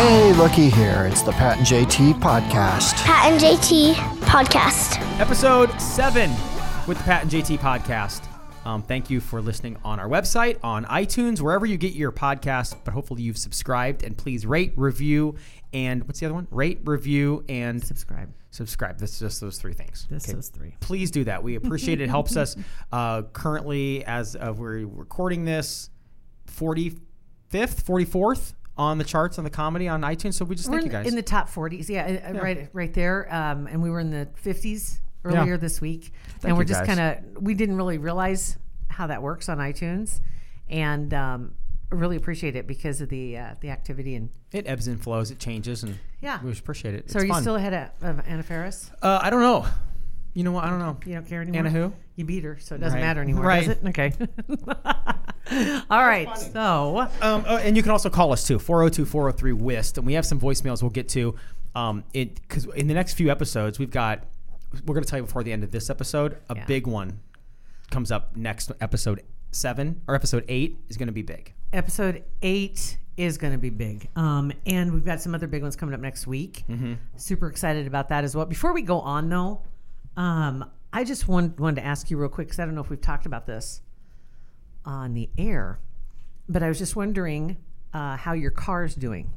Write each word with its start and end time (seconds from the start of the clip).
Hey, 0.00 0.32
looky 0.32 0.68
here. 0.68 1.06
It's 1.10 1.22
the 1.22 1.32
Pat 1.32 1.58
and 1.58 1.66
JT 1.66 2.14
podcast. 2.14 2.94
Pat 3.04 3.30
and 3.30 3.40
JT 3.40 3.94
podcast. 4.20 5.00
episode 5.20 5.70
seven 5.80 6.30
with 6.86 6.98
the 6.98 7.04
Pat 7.04 7.22
and 7.22 7.30
JT 7.30 7.58
podcast. 7.58 8.29
Um, 8.64 8.82
thank 8.82 9.08
you 9.08 9.20
for 9.20 9.40
listening 9.40 9.78
on 9.84 9.98
our 9.98 10.08
website, 10.08 10.58
on 10.62 10.84
iTunes, 10.84 11.40
wherever 11.40 11.64
you 11.64 11.78
get 11.78 11.94
your 11.94 12.12
podcast. 12.12 12.76
But 12.84 12.92
hopefully 12.92 13.22
you've 13.22 13.38
subscribed 13.38 14.04
and 14.04 14.16
please 14.16 14.44
rate, 14.44 14.72
review, 14.76 15.36
and 15.72 16.06
what's 16.06 16.20
the 16.20 16.26
other 16.26 16.34
one? 16.34 16.46
Rate, 16.50 16.80
review, 16.84 17.44
and 17.48 17.82
subscribe. 17.82 18.32
subscribe. 18.50 18.98
That's 18.98 19.18
just 19.18 19.40
those 19.40 19.58
three 19.58 19.72
things. 19.72 20.06
This 20.10 20.28
is 20.28 20.48
three. 20.48 20.76
Please 20.80 21.10
do 21.10 21.24
that. 21.24 21.42
We 21.42 21.54
appreciate 21.54 22.00
it. 22.00 22.04
It 22.04 22.10
helps 22.10 22.36
us 22.36 22.56
uh, 22.92 23.22
currently 23.32 24.04
as 24.04 24.36
of 24.36 24.58
we're 24.58 24.86
recording 24.86 25.44
this, 25.44 25.88
forty 26.46 26.98
fifth, 27.48 27.80
forty 27.80 28.04
fourth 28.04 28.54
on 28.76 28.98
the 28.98 29.04
charts 29.04 29.38
on 29.38 29.44
the 29.44 29.50
comedy 29.50 29.88
on 29.88 30.02
iTunes. 30.02 30.34
So 30.34 30.44
we 30.44 30.54
just 30.54 30.68
We're 30.68 30.78
thank 30.78 30.86
you 30.86 30.92
guys. 30.92 31.06
in 31.06 31.14
the 31.14 31.22
top 31.22 31.50
40s. 31.50 31.90
Yeah, 31.90 32.32
uh, 32.34 32.40
right, 32.40 32.68
right 32.72 32.94
there. 32.94 33.32
Um, 33.32 33.66
and 33.66 33.82
we 33.82 33.90
were 33.90 34.00
in 34.00 34.10
the 34.10 34.26
50s 34.42 35.00
earlier 35.22 35.58
this 35.58 35.82
week, 35.82 36.12
and 36.44 36.56
we're 36.56 36.62
you, 36.62 36.68
just 36.68 36.84
kind 36.84 37.00
of 37.00 37.42
we 37.42 37.54
didn't 37.54 37.76
really 37.76 37.98
realize 37.98 38.56
how 38.88 39.06
that 39.08 39.22
works 39.22 39.48
on 39.48 39.58
iTunes, 39.58 40.20
and 40.68 41.12
um, 41.14 41.54
really 41.90 42.16
appreciate 42.16 42.56
it 42.56 42.66
because 42.66 43.00
of 43.00 43.08
the 43.08 43.36
uh, 43.38 43.54
the 43.60 43.70
activity 43.70 44.14
and. 44.14 44.30
it 44.52 44.66
ebbs 44.66 44.86
and 44.88 45.02
flows. 45.02 45.30
It 45.30 45.38
changes, 45.38 45.82
and 45.82 45.98
Yeah. 46.20 46.42
we 46.42 46.52
appreciate 46.52 46.94
it. 46.94 47.10
So 47.10 47.16
It's 47.16 47.22
are 47.24 47.26
you 47.26 47.32
fun. 47.32 47.42
still 47.42 47.56
ahead 47.56 47.92
of, 48.02 48.18
of 48.18 48.26
Anna 48.28 48.42
Faris? 48.42 48.90
Uh, 49.02 49.18
I 49.22 49.30
don't 49.30 49.40
know. 49.42 49.66
You 50.34 50.44
know 50.44 50.52
what? 50.52 50.62
I 50.64 50.70
don't 50.70 50.78
know. 50.78 50.96
You 51.04 51.14
don't 51.14 51.26
care 51.26 51.42
anymore. 51.42 51.58
Anna 51.60 51.70
who? 51.70 51.92
You 52.14 52.24
beat 52.24 52.44
her, 52.44 52.56
so 52.60 52.76
it 52.76 52.78
doesn't 52.78 52.98
Right. 53.00 53.04
matter 53.04 53.20
anymore, 53.20 53.44
Right. 53.44 53.66
does 53.66 53.76
it? 53.76 53.86
Okay. 53.88 54.12
All 55.90 56.04
right. 56.06 56.28
So 56.38 57.08
Um, 57.20 57.44
oh, 57.48 57.56
and 57.56 57.76
you 57.76 57.82
can 57.82 57.90
also 57.90 58.08
call 58.10 58.32
us 58.32 58.46
too 58.46 58.58
402 58.60 59.04
403 59.06 59.52
WIST. 59.54 59.98
And 59.98 60.06
we 60.06 60.12
have 60.14 60.24
some 60.24 60.38
voicemails 60.38 60.82
we'll 60.82 60.90
get 60.90 61.08
to. 61.10 61.34
Um, 61.74 62.04
it 62.12 62.40
Because 62.42 62.66
in 62.76 62.86
the 62.86 62.94
next 62.94 63.14
few 63.14 63.30
episodes, 63.30 63.78
we've 63.80 63.90
got, 63.90 64.24
we're 64.86 64.94
going 64.94 65.04
to 65.04 65.08
tell 65.10 65.18
you 65.18 65.24
before 65.24 65.42
the 65.42 65.52
end 65.52 65.64
of 65.64 65.70
this 65.72 65.90
episode, 65.90 66.38
a 66.48 66.54
Yeah. 66.56 66.64
big 66.66 66.86
one 66.86 67.20
comes 67.90 68.10
up 68.12 68.36
next 68.36 68.70
episode 68.80 69.22
seven 69.50 70.00
or 70.06 70.14
episode 70.14 70.44
eight 70.48 70.78
is 70.88 70.96
going 70.96 71.08
to 71.08 71.12
be 71.12 71.22
big. 71.22 71.52
episode 71.72 72.22
eight 72.42 72.98
is 73.16 73.36
going 73.38 73.52
to 73.52 73.58
be 73.58 73.70
big. 73.70 74.08
Um, 74.16 74.52
and 74.66 74.92
we've 74.92 75.04
got 75.04 75.20
some 75.20 75.34
other 75.34 75.46
big 75.46 75.62
ones 75.62 75.76
coming 75.76 75.94
up 75.94 76.00
next 76.00 76.26
week. 76.26 76.64
Mm-hmm. 76.68 76.94
Super 77.16 77.48
excited 77.48 77.86
about 77.86 78.08
that 78.08 78.24
as 78.24 78.34
well. 78.36 78.46
Before 78.46 78.72
we 78.72 78.82
go 78.82 79.00
on, 79.00 79.28
though, 79.28 79.62
um, 80.16 80.64
I 80.92 81.04
just 81.04 81.28
want, 81.28 81.58
wanted 81.60 81.80
to 81.80 81.86
ask 81.86 82.10
you 82.10 82.16
real 82.16 82.28
quick 82.28 82.46
because 82.48 82.58
I 82.60 82.64
don't 82.64 82.74
know 82.74 82.80
if 82.80 82.90
we've 82.90 83.00
talked 83.00 83.26
about 83.26 83.46
this 83.46 83.82
on 84.84 85.14
the 85.14 85.28
air, 85.36 85.78
but 86.48 86.62
I 86.62 86.68
was 86.68 86.78
just 86.78 86.96
wondering 86.96 87.56
uh, 87.92 88.16
how 88.16 88.32
your 88.32 88.50
car's 88.50 88.94
doing. 88.94 89.30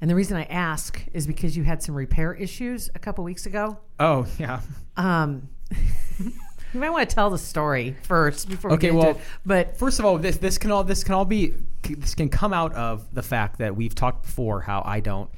And 0.00 0.08
the 0.10 0.14
reason 0.14 0.36
I 0.36 0.44
ask 0.44 1.04
is 1.12 1.26
because 1.26 1.56
you 1.56 1.64
had 1.64 1.82
some 1.82 1.94
repair 1.94 2.32
issues 2.34 2.88
a 2.94 2.98
couple 2.98 3.24
weeks 3.24 3.46
ago. 3.46 3.78
Oh, 3.98 4.26
yeah. 4.38 4.60
Um, 4.96 5.48
you 6.18 6.80
might 6.80 6.90
want 6.90 7.08
to 7.08 7.14
tell 7.14 7.30
the 7.30 7.38
story 7.38 7.96
first 8.02 8.48
before 8.48 8.70
we 8.70 8.76
Okay, 8.76 8.88
get 8.88 8.94
into 8.94 9.02
well, 9.06 9.16
it. 9.16 9.20
But 9.46 9.76
First 9.76 9.98
of 9.98 10.04
all, 10.04 10.18
this 10.18 10.36
this 10.36 10.58
can 10.58 10.70
all 10.70 10.84
this 10.84 11.02
can 11.04 11.14
all 11.14 11.24
be 11.24 11.54
this 11.82 12.14
can 12.14 12.28
come 12.28 12.52
out 12.52 12.72
of 12.74 13.12
the 13.14 13.22
fact 13.22 13.58
that 13.58 13.74
we've 13.76 13.94
talked 13.94 14.22
before 14.22 14.60
how 14.60 14.82
I 14.84 15.00
don't. 15.00 15.30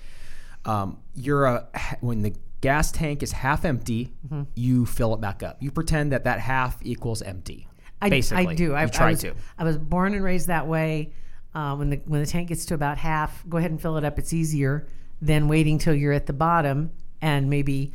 Um, 0.65 0.99
you're 1.15 1.47
a 1.47 1.67
when 2.01 2.23
the 2.23 2.35
gas 2.61 2.93
tank 2.93 3.23
is 3.23 3.33
half 3.33 3.65
empty, 3.65 4.13
Mm-hmm. 4.27 4.43
you 4.55 4.85
fill 4.87 5.15
it 5.15 5.21
back 5.21 5.43
up. 5.43 5.57
You 5.63 5.71
pretend 5.71 6.13
that 6.13 6.25
that 6.25 6.39
half 6.41 6.77
equals 6.83 7.23
empty. 7.23 7.67
I, 8.03 8.09
basically, 8.11 8.47
I 8.49 8.55
do. 8.55 8.75
I, 8.75 8.85
You 8.85 8.89
try 8.91 9.09
I 9.09 9.11
was, 9.13 9.21
to. 9.21 9.35
I 9.59 9.65
was 9.65 9.79
born 9.79 10.15
and 10.15 10.23
raised 10.25 10.47
that 10.49 10.67
way. 10.67 11.13
Uh, 11.55 11.75
when 11.77 11.91
the 11.91 11.97
when 12.07 12.21
the 12.21 12.27
tank 12.27 12.49
gets 12.49 12.65
to 12.67 12.75
about 12.75 12.99
half, 12.99 13.43
go 13.49 13.59
ahead 13.59 13.71
and 13.71 13.81
fill 13.81 13.97
it 13.97 14.05
up. 14.05 14.19
It's 14.19 14.33
easier 14.33 14.87
than 15.21 15.49
waiting 15.49 15.79
till 15.79 15.95
you're 15.95 16.13
at 16.13 16.27
the 16.27 16.33
bottom 16.33 16.91
and 17.21 17.51
maybe 17.51 17.93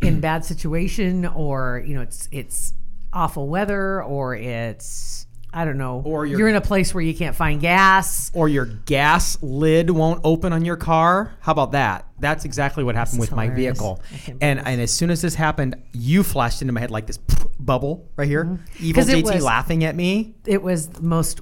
in 0.00 0.20
bad 0.28 0.44
situation 0.44 1.26
or 1.26 1.82
you 1.86 1.94
know 1.94 2.00
it's 2.02 2.28
it's 2.32 2.72
awful 3.12 3.48
weather 3.48 4.02
or 4.02 4.34
it's 4.34 5.26
I 5.52 5.64
don't 5.64 5.78
know 5.78 6.02
Or 6.04 6.26
you're- 6.26 6.36
you're 6.40 6.48
in 6.48 6.56
a 6.56 6.60
place 6.60 6.92
where 6.92 7.02
you 7.04 7.14
can't 7.14 7.36
find 7.36 7.60
gas. 7.60 8.32
Or 8.34 8.48
your 8.48 8.64
gas 8.64 9.38
lid 9.40 9.88
won't 9.88 10.20
open 10.24 10.52
on 10.52 10.64
your 10.64 10.74
car. 10.76 11.30
How 11.38 11.52
about 11.52 11.70
that? 11.72 12.06
That's 12.18 12.44
exactly 12.44 12.82
what 12.82 12.96
happened 12.96 13.14
This 13.22 13.30
with 13.30 13.30
is 13.30 13.36
my 13.36 13.50
vehicle. 13.50 14.02
And 14.40 14.58
and 14.66 14.80
as 14.80 14.92
soon 14.92 15.10
as 15.10 15.22
this 15.22 15.36
happened, 15.36 15.76
you 15.92 16.24
flashed 16.24 16.60
into 16.62 16.72
my 16.72 16.80
head 16.80 16.90
like 16.90 17.06
this 17.06 17.18
bubble 17.60 18.08
right 18.16 18.26
here. 18.26 18.58
Evil 18.80 19.02
Mm-hmm. 19.04 19.10
it 19.18 19.24
JT 19.26 19.34
was- 19.34 19.44
laughing 19.44 19.84
at 19.84 19.94
me. 19.94 20.34
it 20.46 20.60
was 20.62 20.88
the 20.88 21.02
most 21.02 21.40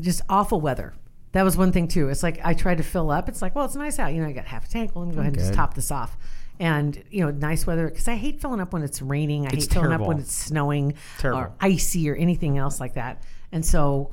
just 0.00 0.22
awful 0.28 0.60
weather. 0.60 0.94
That 1.32 1.42
was 1.42 1.56
one 1.56 1.72
thing 1.72 1.88
too. 1.88 2.08
It's 2.08 2.22
like 2.22 2.40
I 2.44 2.54
tried 2.54 2.78
to 2.78 2.82
fill 2.84 3.10
up. 3.10 3.28
It's 3.28 3.42
like, 3.42 3.54
well, 3.54 3.64
it's 3.64 3.74
nice 3.76 3.98
out. 3.98 4.14
You 4.14 4.22
know, 4.22 4.28
I 4.28 4.32
got 4.32 4.46
half 4.46 4.66
a 4.66 4.68
tank. 4.68 4.94
Well, 4.94 5.04
let 5.04 5.10
me 5.10 5.14
go 5.14 5.20
ahead 5.20 5.32
and 5.34 5.38
just 5.38 5.50
good. 5.52 5.56
top 5.56 5.74
this 5.74 5.90
off. 5.90 6.16
And 6.60 7.02
you 7.10 7.24
know, 7.24 7.30
nice 7.30 7.66
weather 7.66 7.88
because 7.88 8.08
I 8.08 8.16
hate 8.16 8.40
filling 8.40 8.60
up 8.60 8.72
when 8.72 8.82
it's 8.82 9.00
raining. 9.02 9.44
I 9.46 9.50
It's 9.50 9.64
hate 9.66 9.72
filling 9.74 9.88
terrible. 9.90 10.04
up 10.06 10.08
when 10.08 10.18
it's 10.18 10.34
snowing 10.34 10.94
Terrible. 11.18 11.40
or 11.42 11.52
icy 11.60 12.10
or 12.10 12.14
anything 12.16 12.58
else 12.58 12.80
like 12.80 12.94
that. 12.94 13.22
And 13.52 13.64
so 13.64 14.10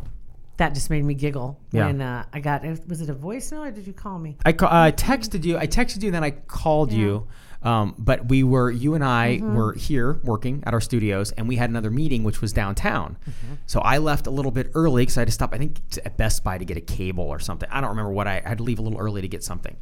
that 0.58 0.74
just 0.74 0.90
made 0.90 1.04
me 1.04 1.14
giggle 1.14 1.60
Yeah. 1.72 1.88
when 1.88 2.02
uh, 2.02 2.26
I 2.34 2.40
got. 2.40 2.64
Was 2.88 3.02
it 3.02 3.10
a 3.10 3.16
voicemail 3.16 3.68
or 3.68 3.72
did 3.72 3.86
you 3.88 3.94
call 3.94 4.18
me? 4.20 4.38
I 4.46 4.54
ca- 4.54 4.68
uh, 4.68 4.92
texted 4.92 5.44
you. 5.44 5.58
I 5.58 5.68
texted 5.68 6.02
you, 6.04 6.12
then 6.12 6.24
I 6.24 6.32
called 6.32 6.92
you. 6.94 7.28
Um, 7.64 7.96
but 7.98 8.28
we 8.30 8.44
were, 8.44 8.70
you 8.70 8.94
and 8.94 9.04
I 9.04 9.38
Mm-hmm. 9.38 9.56
were 9.56 9.74
here 9.74 10.20
working 10.24 10.64
at 10.68 10.74
our 10.76 10.80
studios, 10.82 11.32
and 11.32 11.48
we 11.48 11.56
had 11.56 11.72
another 11.72 11.90
meeting, 11.90 12.24
which 12.24 12.40
was 12.40 12.54
downtown. 12.54 13.18
Mm-hmm. 13.28 13.54
So 13.66 13.80
I 13.80 13.98
left 13.98 14.28
a 14.28 14.30
little 14.30 14.52
bit 14.52 14.70
early 14.76 15.02
because 15.02 15.18
I 15.18 15.22
had 15.22 15.30
to 15.30 15.32
stop. 15.32 15.52
I 15.52 15.58
think 15.58 15.80
at 16.06 16.16
Best 16.16 16.44
Buy 16.44 16.60
to 16.60 16.66
get 16.66 16.78
a 16.78 16.82
cable 16.82 17.24
or 17.24 17.40
something. 17.40 17.68
I 17.72 17.82
don't 17.82 17.90
remember 17.90 18.12
what 18.12 18.28
I, 18.28 18.42
I 18.46 18.50
had 18.50 18.60
to 18.60 18.64
leave 18.64 18.78
a 18.78 18.84
little 18.84 19.00
early 19.00 19.22
to 19.22 19.28
get 19.28 19.44
something. 19.44 19.76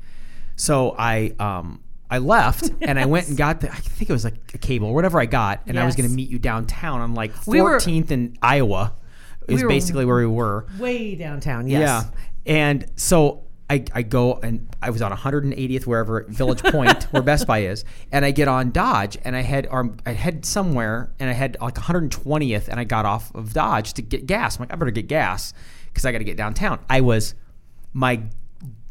So 0.56 0.96
I, 0.98 1.34
um, 1.40 1.84
I 2.10 2.20
left 2.20 2.70
and 2.82 2.98
I 3.00 3.06
went 3.06 3.28
and 3.28 3.36
got 3.38 3.60
the. 3.62 3.70
I 3.72 3.76
think 3.76 4.10
it 4.10 4.14
was 4.14 4.24
like 4.24 4.36
a 4.54 4.58
cable 4.58 4.88
or 4.88 4.94
whatever 4.96 5.20
I 5.20 5.26
got, 5.26 5.64
and 5.68 5.78
I 5.78 5.86
was 5.86 5.96
going 5.98 6.08
to 6.10 6.16
meet 6.16 6.30
you 6.30 6.40
downtown 6.40 7.02
on 7.02 7.14
like 7.16 7.32
We 7.46 7.62
were- 7.62 7.78
14th 7.80 8.12
in 8.12 8.38
Iowa. 8.42 8.94
Is 9.48 9.64
We 9.64 9.68
basically 9.68 10.06
where 10.06 10.18
we 10.18 10.26
were. 10.26 10.66
Way 10.80 11.16
downtown. 11.16 11.68
Yes. 11.68 11.82
Yeah. 11.82 12.04
And 12.46 12.86
so 12.96 13.44
I, 13.70 13.86
I 13.94 14.02
go 14.02 14.40
and 14.44 14.68
I 14.82 14.90
was 14.90 15.02
on 15.02 15.12
180th 15.12 15.86
wherever 15.88 16.26
Village 16.30 16.62
Point 16.72 17.04
where 17.06 17.24
Best 17.24 17.48
Buy 17.48 17.60
is, 17.60 17.86
and 18.12 18.26
I 18.26 18.32
get 18.32 18.48
on 18.48 18.72
Dodge 18.72 19.18
and 19.24 19.36
I 19.36 19.42
head 19.42 19.68
or 19.72 19.80
um, 19.80 19.98
I 20.06 20.12
head 20.12 20.46
somewhere 20.46 21.12
and 21.20 21.30
I 21.30 21.34
had 21.34 21.58
like 21.62 21.76
120th 21.76 22.68
and 22.68 22.80
I 22.80 22.84
got 22.84 23.06
off 23.06 23.34
of 23.34 23.54
Dodge 23.54 23.94
to 23.94 24.02
get 24.02 24.26
gas. 24.28 24.58
I'm 24.58 24.64
like 24.64 24.74
I 24.74 24.76
better 24.76 24.92
get 24.92 25.08
gas 25.08 25.54
because 25.88 26.06
I 26.06 26.12
got 26.12 26.20
to 26.20 26.24
get 26.24 26.38
downtown. 26.38 26.80
I 26.90 27.02
was 27.02 27.36
my 27.94 28.22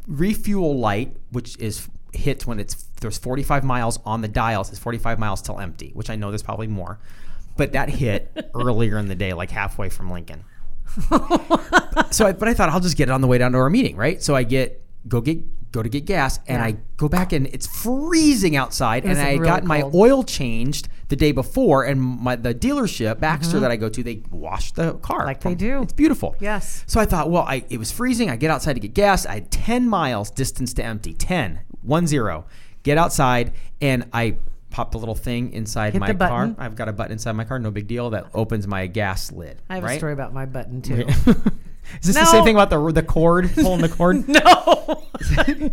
refuel 0.06 0.78
light, 0.78 1.16
which 1.30 1.58
is 1.58 1.88
hits 2.12 2.46
when 2.46 2.58
it's 2.58 2.84
there's 3.00 3.18
45 3.18 3.64
miles 3.64 3.98
on 4.04 4.20
the 4.20 4.28
dials. 4.28 4.70
It's 4.70 4.78
45 4.78 5.18
miles 5.18 5.42
till 5.42 5.58
empty, 5.60 5.90
which 5.94 6.10
I 6.10 6.16
know 6.16 6.30
there's 6.30 6.42
probably 6.42 6.66
more, 6.68 6.98
but 7.56 7.72
that 7.72 7.88
hit 7.90 8.50
earlier 8.54 8.98
in 8.98 9.08
the 9.08 9.14
day, 9.14 9.32
like 9.32 9.50
halfway 9.50 9.88
from 9.88 10.10
Lincoln 10.10 10.44
so 12.10 12.26
I, 12.26 12.32
but 12.32 12.48
I 12.48 12.54
thought 12.54 12.68
I'll 12.68 12.80
just 12.80 12.96
get 12.96 13.08
it 13.08 13.12
on 13.12 13.20
the 13.20 13.26
way 13.26 13.38
down 13.38 13.52
to 13.52 13.58
our 13.58 13.70
meeting, 13.70 13.96
right? 13.96 14.22
So 14.22 14.34
I 14.34 14.42
get 14.42 14.82
go 15.08 15.20
get 15.20 15.38
go 15.72 15.82
to 15.82 15.88
get 15.88 16.04
gas, 16.04 16.38
and 16.46 16.58
Yeah. 16.58 16.66
I 16.66 16.76
go 16.98 17.08
back 17.08 17.32
and 17.32 17.46
it's 17.46 17.66
freezing 17.66 18.56
outside, 18.56 19.04
and 19.04 19.18
I 19.18 19.32
really 19.32 19.44
gotten 19.46 19.66
my 19.68 19.82
oil 19.94 20.22
changed 20.22 20.88
the 21.08 21.16
day 21.16 21.32
before, 21.32 21.84
and 21.84 21.98
my 22.00 22.36
the 22.36 22.54
dealership 22.54 23.20
Baxter 23.20 23.58
that 23.60 23.70
I 23.70 23.76
go 23.76 23.88
to, 23.88 24.02
they 24.02 24.22
wash 24.30 24.72
the 24.72 24.94
car 24.94 25.20
Mm-hmm. 25.20 25.26
Like 25.28 25.40
they 25.40 25.54
do. 25.54 25.82
It's 25.82 25.94
beautiful. 25.94 26.36
Yes. 26.40 26.84
So 26.86 27.00
I 27.00 27.06
thought, 27.06 27.30
well, 27.30 27.44
I 27.44 27.64
it 27.70 27.78
was 27.78 27.90
freezing. 27.90 28.28
I 28.28 28.36
get 28.36 28.50
outside 28.50 28.74
to 28.74 28.80
get 28.80 28.92
gas. 28.92 29.24
I 29.24 29.34
had 29.34 29.50
ten 29.50 29.88
miles 29.88 30.30
distance 30.30 30.74
to 30.74 30.84
empty. 30.84 31.14
10, 31.14 31.60
one 31.82 32.06
zero. 32.06 32.44
Get 32.82 32.98
outside, 32.98 33.52
and 33.80 34.08
I 34.12 34.36
pop 34.72 34.90
the 34.90 34.98
little 34.98 35.14
thing 35.14 35.52
inside 35.52 35.92
Hit 35.92 36.00
my 36.00 36.12
the 36.12 36.26
car. 36.26 36.54
I've 36.58 36.74
got 36.74 36.88
a 36.88 36.92
button 36.92 37.12
inside 37.12 37.32
my 37.32 37.44
car. 37.44 37.58
No 37.58 37.70
big 37.70 37.86
deal. 37.86 38.10
That 38.10 38.26
opens 38.34 38.66
my 38.66 38.86
gas 38.86 39.30
lid. 39.30 39.60
I 39.70 39.76
have 39.76 39.84
right? 39.84 39.94
a 39.94 39.98
story 39.98 40.12
about 40.12 40.32
my 40.34 40.46
button 40.46 40.82
too. 40.82 41.06
Is 42.00 42.06
this 42.06 42.14
the 42.16 42.24
No. 42.24 42.30
same 42.30 42.44
thing 42.44 42.56
about 42.56 42.70
the 42.70 42.92
the 42.92 43.02
cord 43.02 43.50
pulling 43.54 43.80
the 43.80 43.88
cord? 43.88 44.26
No, 44.28 45.04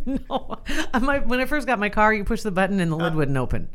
no. 0.29 0.57
I 0.93 0.99
might, 0.99 1.27
when 1.27 1.39
I 1.39 1.45
first 1.45 1.65
got 1.67 1.79
my 1.79 1.89
car, 1.89 2.13
you 2.13 2.23
push 2.23 2.41
the 2.41 2.51
button 2.51 2.79
and 2.79 2.91
the 2.91 2.95
lid 2.95 3.13
ah. 3.13 3.15
wouldn't 3.15 3.37
open, 3.37 3.69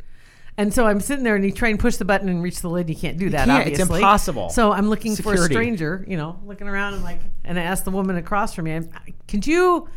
And 0.59 0.75
so 0.75 0.87
I'm 0.87 1.01
sitting 1.01 1.25
there 1.25 1.37
and 1.37 1.45
you 1.45 1.53
try 1.53 1.69
and 1.69 1.79
push 1.79 1.97
the 1.97 2.05
button 2.05 2.29
and 2.29 2.43
reach 2.43 2.61
the 2.61 2.69
lid. 2.69 2.89
You 2.91 2.97
can't 2.97 3.19
do 3.19 3.31
that. 3.31 3.47
can't. 3.47 3.69
It's 3.69 3.81
obviously. 3.81 4.01
impossible. 4.01 4.51
So 4.51 4.73
I'm 4.73 4.89
looking 4.89 5.17
for 5.17 5.33
a 5.33 5.39
Security. 5.39 5.55
stranger, 5.55 6.05
you 6.09 6.17
know, 6.17 6.39
looking 6.45 6.69
around 6.69 6.95
and 6.95 7.05
like, 7.05 7.21
and 7.45 7.59
I 7.59 7.63
asked 7.63 7.85
the 7.85 7.91
woman 7.93 8.17
across 8.17 8.53
from 8.55 8.65
me, 8.67 8.81
"Could 9.29 9.47
you 9.47 9.89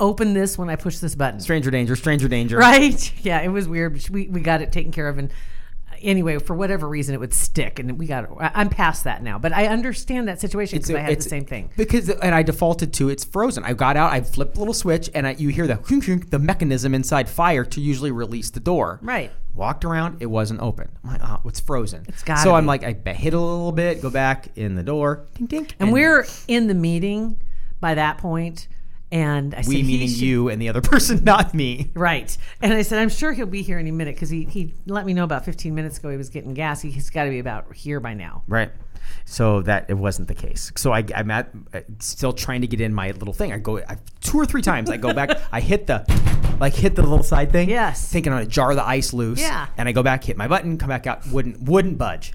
open 0.00 0.34
this 0.34 0.58
when 0.58 0.68
I 0.70 0.76
push 0.76 0.98
this 0.98 1.14
button?" 1.14 1.40
Stranger 1.40 1.70
danger, 1.70 1.96
stranger 1.96 2.28
danger. 2.28 2.58
Right? 2.58 3.12
Yeah, 3.22 3.40
it 3.40 3.48
was 3.48 3.66
weird, 3.68 4.08
we 4.10 4.28
we 4.28 4.40
got 4.40 4.62
it 4.62 4.70
taken 4.72 4.92
care 4.92 5.08
of. 5.08 5.18
And 5.18 5.30
uh, 5.90 5.96
anyway, 6.00 6.38
for 6.38 6.54
whatever 6.54 6.88
reason, 6.88 7.14
it 7.14 7.18
would 7.18 7.34
stick, 7.34 7.78
and 7.78 7.98
we 7.98 8.06
got 8.06 8.24
it. 8.24 8.30
I'm 8.40 8.68
past 8.68 9.04
that 9.04 9.22
now, 9.22 9.38
but 9.38 9.52
I 9.52 9.66
understand 9.66 10.28
that 10.28 10.40
situation 10.40 10.78
because 10.78 10.94
I 10.94 11.00
had 11.00 11.18
the 11.18 11.22
same 11.22 11.44
thing. 11.44 11.70
Because 11.76 12.08
and 12.08 12.34
I 12.34 12.42
defaulted 12.42 12.92
to 12.94 13.08
it's 13.08 13.24
frozen. 13.24 13.64
I 13.64 13.72
got 13.72 13.96
out, 13.96 14.12
I 14.12 14.20
flipped 14.20 14.56
a 14.56 14.58
little 14.60 14.74
switch, 14.74 15.10
and 15.14 15.26
I, 15.26 15.32
you 15.32 15.48
hear 15.48 15.66
the 15.66 16.26
the 16.30 16.38
mechanism 16.38 16.94
inside 16.94 17.28
fire 17.28 17.64
to 17.64 17.80
usually 17.80 18.10
release 18.10 18.50
the 18.50 18.60
door. 18.60 19.00
Right. 19.02 19.30
Walked 19.54 19.86
around, 19.86 20.18
it 20.20 20.26
wasn't 20.26 20.60
open. 20.60 20.90
I'm 21.02 21.12
like, 21.12 21.20
oh, 21.24 21.40
it's 21.46 21.60
frozen. 21.60 22.04
It's 22.08 22.22
gotta 22.22 22.42
So 22.42 22.54
I'm 22.54 22.66
like, 22.66 22.84
I 22.84 22.92
hit 23.12 23.32
a 23.32 23.40
little 23.40 23.72
bit, 23.72 24.02
go 24.02 24.10
back 24.10 24.48
in 24.56 24.74
the 24.74 24.82
door, 24.82 25.24
ding 25.34 25.46
ding, 25.46 25.68
And 25.80 25.92
we're 25.92 26.26
in 26.46 26.66
the 26.66 26.74
meeting 26.74 27.40
by 27.80 27.94
that 27.94 28.18
point, 28.18 28.68
and 29.12 29.54
I 29.54 29.60
said, 29.62 29.68
we 29.68 29.82
meaning 29.82 30.08
should- 30.08 30.18
you 30.18 30.48
and 30.48 30.60
the 30.60 30.68
other 30.68 30.80
person, 30.82 31.22
not 31.24 31.54
me. 31.54 31.90
Right. 31.94 32.36
And 32.60 32.72
I 32.72 32.82
said, 32.82 32.98
I'm 32.98 33.08
sure 33.08 33.32
he'll 33.32 33.46
be 33.46 33.62
here 33.62 33.78
any 33.78 33.90
minute 33.92 34.14
because 34.14 34.30
he, 34.30 34.44
he 34.44 34.74
let 34.86 35.06
me 35.06 35.14
know 35.14 35.24
about 35.24 35.44
15 35.44 35.74
minutes 35.74 35.98
ago 35.98 36.10
he 36.10 36.16
was 36.16 36.28
getting 36.28 36.54
gas. 36.54 36.82
He, 36.82 36.90
he's 36.90 37.10
got 37.10 37.24
to 37.24 37.30
be 37.30 37.38
about 37.38 37.72
here 37.74 38.00
by 38.00 38.14
now. 38.14 38.42
Right. 38.48 38.70
So 39.24 39.62
that 39.62 39.86
it 39.88 39.94
wasn't 39.94 40.28
the 40.28 40.34
case. 40.34 40.72
So 40.76 40.92
I, 40.92 41.04
I'm 41.14 41.30
at 41.30 41.50
uh, 41.72 41.80
still 42.00 42.32
trying 42.32 42.60
to 42.62 42.66
get 42.66 42.80
in 42.80 42.92
my 42.92 43.12
little 43.12 43.32
thing. 43.32 43.52
I 43.52 43.58
go 43.58 43.78
I, 43.78 43.98
two 44.20 44.38
or 44.38 44.46
three 44.46 44.62
times. 44.62 44.90
I 44.90 44.96
go 44.96 45.12
back. 45.14 45.30
I 45.52 45.60
hit 45.60 45.86
the 45.86 46.04
like 46.60 46.74
hit 46.74 46.96
the 46.96 47.02
little 47.02 47.22
side 47.22 47.52
thing. 47.52 47.68
Yes. 47.68 48.08
Thinking 48.10 48.32
I'm 48.32 48.40
gonna 48.40 48.50
jar 48.50 48.74
the 48.74 48.84
ice 48.84 49.12
loose. 49.12 49.40
Yeah. 49.40 49.68
And 49.76 49.88
I 49.88 49.92
go 49.92 50.02
back, 50.02 50.24
hit 50.24 50.36
my 50.36 50.48
button, 50.48 50.76
come 50.76 50.88
back 50.88 51.06
out, 51.06 51.24
wouldn't 51.28 51.62
wouldn't 51.62 51.98
budge. 51.98 52.32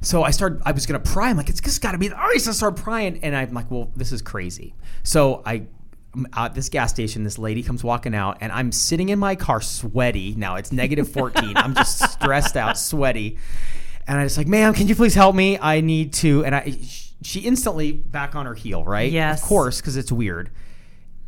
So 0.00 0.22
I 0.22 0.30
started. 0.30 0.60
I 0.64 0.72
was 0.72 0.86
gonna 0.86 1.00
pry. 1.00 1.30
I'm 1.30 1.36
like, 1.36 1.48
it's 1.48 1.60
just 1.60 1.80
got 1.82 1.92
to 1.92 1.98
be 1.98 2.08
the 2.08 2.20
ice. 2.20 2.46
I 2.46 2.52
start 2.52 2.76
prying, 2.76 3.18
and 3.24 3.34
I'm 3.34 3.52
like, 3.52 3.70
well, 3.70 3.90
this 3.96 4.12
is 4.12 4.22
crazy. 4.22 4.74
So 5.02 5.42
I. 5.44 5.66
At 6.32 6.54
this 6.54 6.68
gas 6.68 6.90
station, 6.90 7.22
this 7.22 7.38
lady 7.38 7.62
comes 7.62 7.84
walking 7.84 8.14
out, 8.14 8.38
and 8.40 8.50
I'm 8.50 8.72
sitting 8.72 9.10
in 9.10 9.18
my 9.18 9.36
car, 9.36 9.60
sweaty. 9.60 10.34
Now 10.36 10.56
it's 10.56 10.72
negative 10.72 11.08
14. 11.10 11.56
I'm 11.56 11.74
just 11.74 11.98
stressed 12.12 12.56
out, 12.56 12.78
sweaty, 12.78 13.38
and 14.06 14.18
I 14.18 14.24
just 14.24 14.38
like, 14.38 14.46
ma'am, 14.46 14.72
can 14.72 14.88
you 14.88 14.94
please 14.94 15.14
help 15.14 15.36
me? 15.36 15.58
I 15.58 15.80
need 15.82 16.14
to. 16.14 16.44
And 16.44 16.54
I, 16.54 16.78
she 17.22 17.40
instantly 17.40 17.92
back 17.92 18.34
on 18.34 18.46
her 18.46 18.54
heel, 18.54 18.84
right? 18.84 19.12
Yes. 19.12 19.42
of 19.42 19.48
course, 19.48 19.80
because 19.80 19.96
it's 19.96 20.10
weird. 20.10 20.50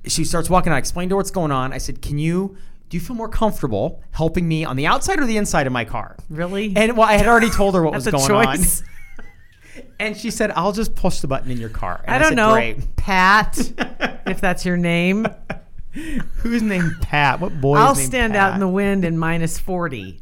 She 0.06 0.24
starts 0.24 0.48
walking 0.48 0.72
out. 0.72 0.76
I 0.76 0.78
explained 0.78 1.10
to 1.10 1.14
her 1.14 1.18
what's 1.18 1.30
going 1.30 1.52
on. 1.52 1.74
I 1.74 1.78
said, 1.78 2.00
can 2.00 2.18
you? 2.18 2.56
Do 2.88 2.96
you 2.96 3.00
feel 3.00 3.14
more 3.14 3.28
comfortable 3.28 4.02
helping 4.12 4.48
me 4.48 4.64
on 4.64 4.74
the 4.76 4.86
outside 4.86 5.20
or 5.20 5.26
the 5.26 5.36
inside 5.36 5.66
of 5.66 5.72
my 5.72 5.84
car? 5.84 6.16
Really? 6.28 6.72
And 6.74 6.96
well, 6.96 7.06
I 7.06 7.12
had 7.12 7.28
already 7.28 7.50
told 7.50 7.74
her 7.74 7.82
what 7.82 7.92
was 7.92 8.06
going 8.06 8.26
choice. 8.26 8.80
on. 8.80 8.86
And 9.98 10.16
she 10.16 10.30
said, 10.30 10.50
"I'll 10.52 10.72
just 10.72 10.94
push 10.94 11.20
the 11.20 11.28
button 11.28 11.50
in 11.50 11.58
your 11.58 11.68
car." 11.68 12.02
And 12.04 12.14
I 12.14 12.18
don't 12.18 12.30
said, 12.30 12.34
know. 12.36 12.52
Great. 12.52 12.96
Pat, 12.96 13.58
if 14.26 14.40
that's 14.40 14.64
your 14.64 14.76
name. 14.76 15.26
Who's 15.92 16.62
named 16.62 16.92
Pat? 17.00 17.40
What 17.40 17.60
boy? 17.60 17.76
I'll 17.76 17.94
stand 17.94 18.36
out 18.36 18.54
in 18.54 18.60
the 18.60 18.68
wind 18.68 19.04
in 19.04 19.18
minus 19.18 19.58
40. 19.58 20.20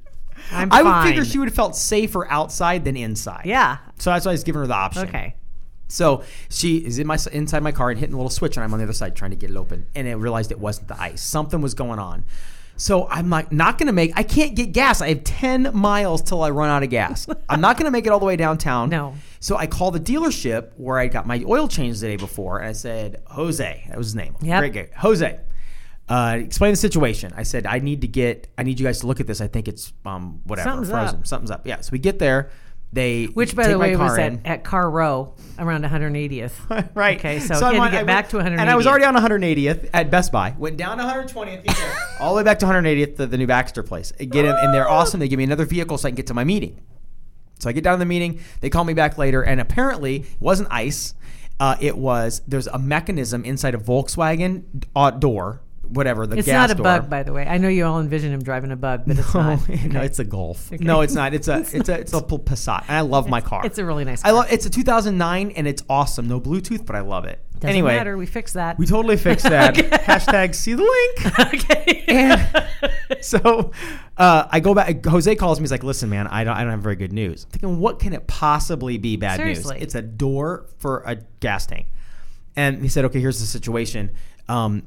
I'm 0.50 0.72
I 0.72 0.82
would 0.82 1.08
figure 1.08 1.25
she 1.25 1.38
would 1.38 1.49
have 1.49 1.55
felt 1.55 1.76
safer 1.76 2.31
outside 2.31 2.84
than 2.84 2.96
inside. 2.96 3.43
Yeah. 3.44 3.78
So 3.99 4.10
that's 4.10 4.25
why 4.25 4.31
I 4.31 4.34
was 4.34 4.44
giving 4.44 4.60
her 4.60 4.66
the 4.66 4.75
option. 4.75 5.08
Okay. 5.08 5.34
So 5.88 6.22
she 6.50 6.78
is 6.78 6.99
in 6.99 7.06
my 7.06 7.19
inside 7.32 7.62
my 7.62 7.72
car 7.72 7.90
and 7.90 7.99
hitting 7.99 8.12
the 8.12 8.19
little 8.19 8.31
switch, 8.31 8.56
and 8.56 8.64
I'm 8.64 8.72
on 8.72 8.78
the 8.78 8.84
other 8.84 8.93
side 8.93 9.16
trying 9.16 9.31
to 9.31 9.37
get 9.37 9.50
it 9.50 9.56
open, 9.56 9.87
and 9.94 10.06
I 10.06 10.12
realized 10.12 10.52
it 10.52 10.60
wasn't 10.60 10.88
the 10.88 11.00
ice. 11.00 11.22
Something 11.22 11.60
was 11.60 11.75
going 11.75 11.99
on. 11.99 12.25
So 12.78 13.08
I'm 13.08 13.28
like, 13.28 13.52
not 13.52 13.76
gonna 13.76 13.92
make. 13.92 14.12
I 14.16 14.22
can't 14.22 14.54
get 14.54 14.72
gas. 14.72 15.02
I 15.02 15.08
have 15.08 15.25
10 15.25 15.72
miles 15.75 16.22
till 16.22 16.42
I 16.42 16.50
run 16.50 16.70
out 16.70 16.82
of 16.82 16.90
gas. 16.90 17.26
I'm 17.48 17.60
not 17.60 17.76
gonna 17.76 17.90
make 17.90 18.06
it 18.06 18.10
all 18.10 18.20
the 18.20 18.26
way 18.26 18.36
downtown. 18.36 18.88
No. 18.88 19.14
So 19.40 19.56
I 19.56 19.66
call 19.66 19.90
the 19.90 20.00
dealership 20.00 20.70
where 20.76 20.98
I 20.98 21.08
got 21.08 21.26
my 21.26 21.44
oil 21.46 21.69
changed 21.69 22.00
the 22.00 22.06
day 22.06 22.16
before, 22.16 22.58
and 22.60 22.69
I 22.69 22.72
said, 22.72 23.22
Jose, 23.26 23.84
that 23.88 23.98
was 23.98 24.06
his 24.08 24.14
name. 24.14 24.36
Yep. 24.40 24.60
Great 24.60 24.72
guy, 24.72 24.88
Jose. 24.98 25.40
Uh, 26.08 26.38
explain 26.40 26.72
the 26.72 26.76
situation. 26.76 27.34
I 27.36 27.42
said, 27.42 27.66
I 27.66 27.80
need 27.80 28.00
to 28.00 28.08
get. 28.08 28.48
I 28.56 28.62
need 28.62 28.81
you 28.81 28.86
guys 28.86 29.00
to 29.00 29.06
look 29.06 29.20
at 29.20 29.26
this. 29.26 29.40
I 29.40 29.48
think 29.48 29.69
it's 29.69 29.92
um 30.06 30.40
whatever 30.44 30.70
Something's 30.70 30.90
frozen. 30.90 31.19
up. 31.20 31.26
Something's 31.26 31.50
up. 31.50 31.66
Yeah. 31.66 31.81
So 31.81 31.90
we 31.92 31.98
get 31.98 32.19
there. 32.19 32.50
They 32.90 33.26
Which, 33.26 33.55
by 33.55 33.64
take 33.64 33.73
the 33.73 33.79
way, 33.79 33.96
was 33.96 34.12
car 34.12 34.19
at, 34.20 34.46
at 34.46 34.64
Car 34.64 34.90
Row 34.90 35.35
around 35.58 35.85
180th. 35.85 36.90
right. 36.94 37.19
Okay, 37.19 37.38
so, 37.38 37.55
I'm 37.55 37.61
had 37.61 37.67
on- 37.67 37.73
to 37.75 37.81
I 37.82 37.90
get 37.90 38.06
back 38.06 38.32
went- 38.32 38.46
to 38.46 38.50
180th. 38.50 38.58
And 38.61 38.70
I 38.70 38.76
was 38.76 38.87
already 38.87 39.05
on 39.05 39.14
180th 39.14 39.90
at 39.93 40.11
Best 40.11 40.32
Buy. 40.32 40.55
Went 40.58 40.79
down 40.79 40.96
to 40.99 41.05
120th, 41.05 41.67
you 41.67 41.87
all 42.20 42.32
the 42.35 42.38
way 42.38 42.44
back 42.44 42.58
to 42.61 42.67
180th, 42.67 43.17
the, 43.17 43.26
the 43.26 43.37
new 43.37 43.46
Baxter 43.46 43.82
place. 43.82 44.12
I 44.19 44.25
Get 44.25 44.46
in, 44.46 44.55
and 44.55 44.73
they're 44.73 44.88
awesome. 44.88 45.20
They 45.20 45.29
give 45.29 45.37
me 45.38 45.44
another 45.44 45.67
vehicle 45.67 45.99
so 45.99 46.08
I 46.08 46.11
can 46.12 46.17
get 46.17 46.29
to 46.29 46.35
my 46.35 46.44
meeting. 46.44 46.81
So 47.58 47.69
I 47.69 47.73
get 47.73 47.85
down 47.85 47.94
to 47.94 47.99
the 47.99 48.06
meeting. 48.06 48.40
They 48.61 48.70
call 48.70 48.85
me 48.85 48.94
back 48.94 49.19
later, 49.19 49.43
and 49.43 49.61
apparently 49.61 50.20
it 50.20 50.26
wasn't 50.41 50.69
ice. 50.70 51.14
Uh, 51.61 51.76
it 51.81 51.99
was 51.99 52.41
there's 52.46 52.69
a 52.69 52.79
mechanism 52.79 53.44
inside 53.44 53.75
a 53.75 53.79
Volkswagen 53.79 54.62
uh, 54.94 55.11
door, 55.11 55.61
whatever 55.90 56.26
the. 56.26 56.37
It's 56.38 56.46
gas 56.46 56.69
not 56.69 56.70
a 56.70 56.75
door. 56.75 56.85
bug, 56.85 57.11
by 57.11 57.23
the 57.23 57.32
way. 57.32 57.46
I 57.46 57.58
know 57.58 57.69
you 57.69 57.85
all 57.85 58.00
envision 58.00 58.32
him 58.32 58.43
driving 58.43 58.70
a 58.73 58.76
bug, 58.76 59.05
but 59.06 59.19
it's 59.19 59.29
Oh, 59.35 59.40
not. 59.40 59.69
no, 59.87 60.00
it's 60.02 60.19
a 60.19 60.25
Golf. 60.25 60.70
No, 60.73 61.00
it's 61.00 61.14
not. 61.14 61.35
It's 61.35 61.49
a 61.49 61.58
it's 61.73 61.88
a 61.88 62.00
it's 62.00 62.12
a 62.12 62.20
Passat, 62.20 62.82
and 62.88 62.96
I 62.96 63.00
love 63.00 63.29
my 63.29 63.40
car. 63.40 63.64
it's 63.64 63.79
a 63.79 63.85
really 63.85 64.05
nice 64.05 64.23
I 64.25 64.29
car. 64.29 64.38
love. 64.40 64.52
It's 64.52 64.67
a 64.67 64.70
2009, 64.70 65.50
and 65.52 65.67
it's 65.67 65.82
awesome. 65.88 66.29
No 66.29 66.40
Bluetooth, 66.40 66.85
but 66.87 66.96
I 66.96 67.00
love 67.00 67.25
it. 67.25 67.40
Doesn't 67.55 67.70
anyway, 67.70 67.96
matter. 67.96 68.17
We 68.17 68.26
fixed 68.26 68.55
that. 68.55 68.79
we 68.79 68.87
totally 68.87 69.17
fixed 69.17 69.44
that. 69.44 69.75
Hashtag 69.75 70.55
see 70.55 70.75
the 70.75 70.82
link. 70.82 71.55
okay. 71.55 72.05
And 72.06 73.25
so 73.25 73.73
uh, 74.17 74.46
I 74.50 74.61
go 74.61 74.75
back. 74.75 75.05
Jose 75.05 75.34
calls 75.37 75.58
me. 75.58 75.64
He's 75.64 75.73
like, 75.73 75.82
"Listen, 75.82 76.08
man, 76.08 76.26
I 76.29 76.44
don't, 76.44 76.56
I 76.56 76.62
don't 76.62 76.70
have 76.70 76.81
very 76.82 76.94
good 76.96 77.12
news." 77.12 77.44
I'm 77.44 77.50
thinking, 77.50 77.79
what 77.81 77.99
can 77.99 78.12
it 78.12 78.26
possibly 78.29 78.96
be 78.99 79.17
bad 79.17 79.38
Seriously. 79.38 79.75
news? 79.75 79.82
It's 79.82 79.94
a 79.96 80.02
door 80.02 80.67
for 80.79 81.02
a 81.05 81.17
gas 81.41 81.67
tank. 81.67 81.88
And 82.55 82.81
he 82.82 82.88
said, 82.88 83.05
"Okay, 83.06 83.20
here's 83.20 83.41
the 83.41 83.46
situation. 83.46 84.11
Um, 84.49 84.84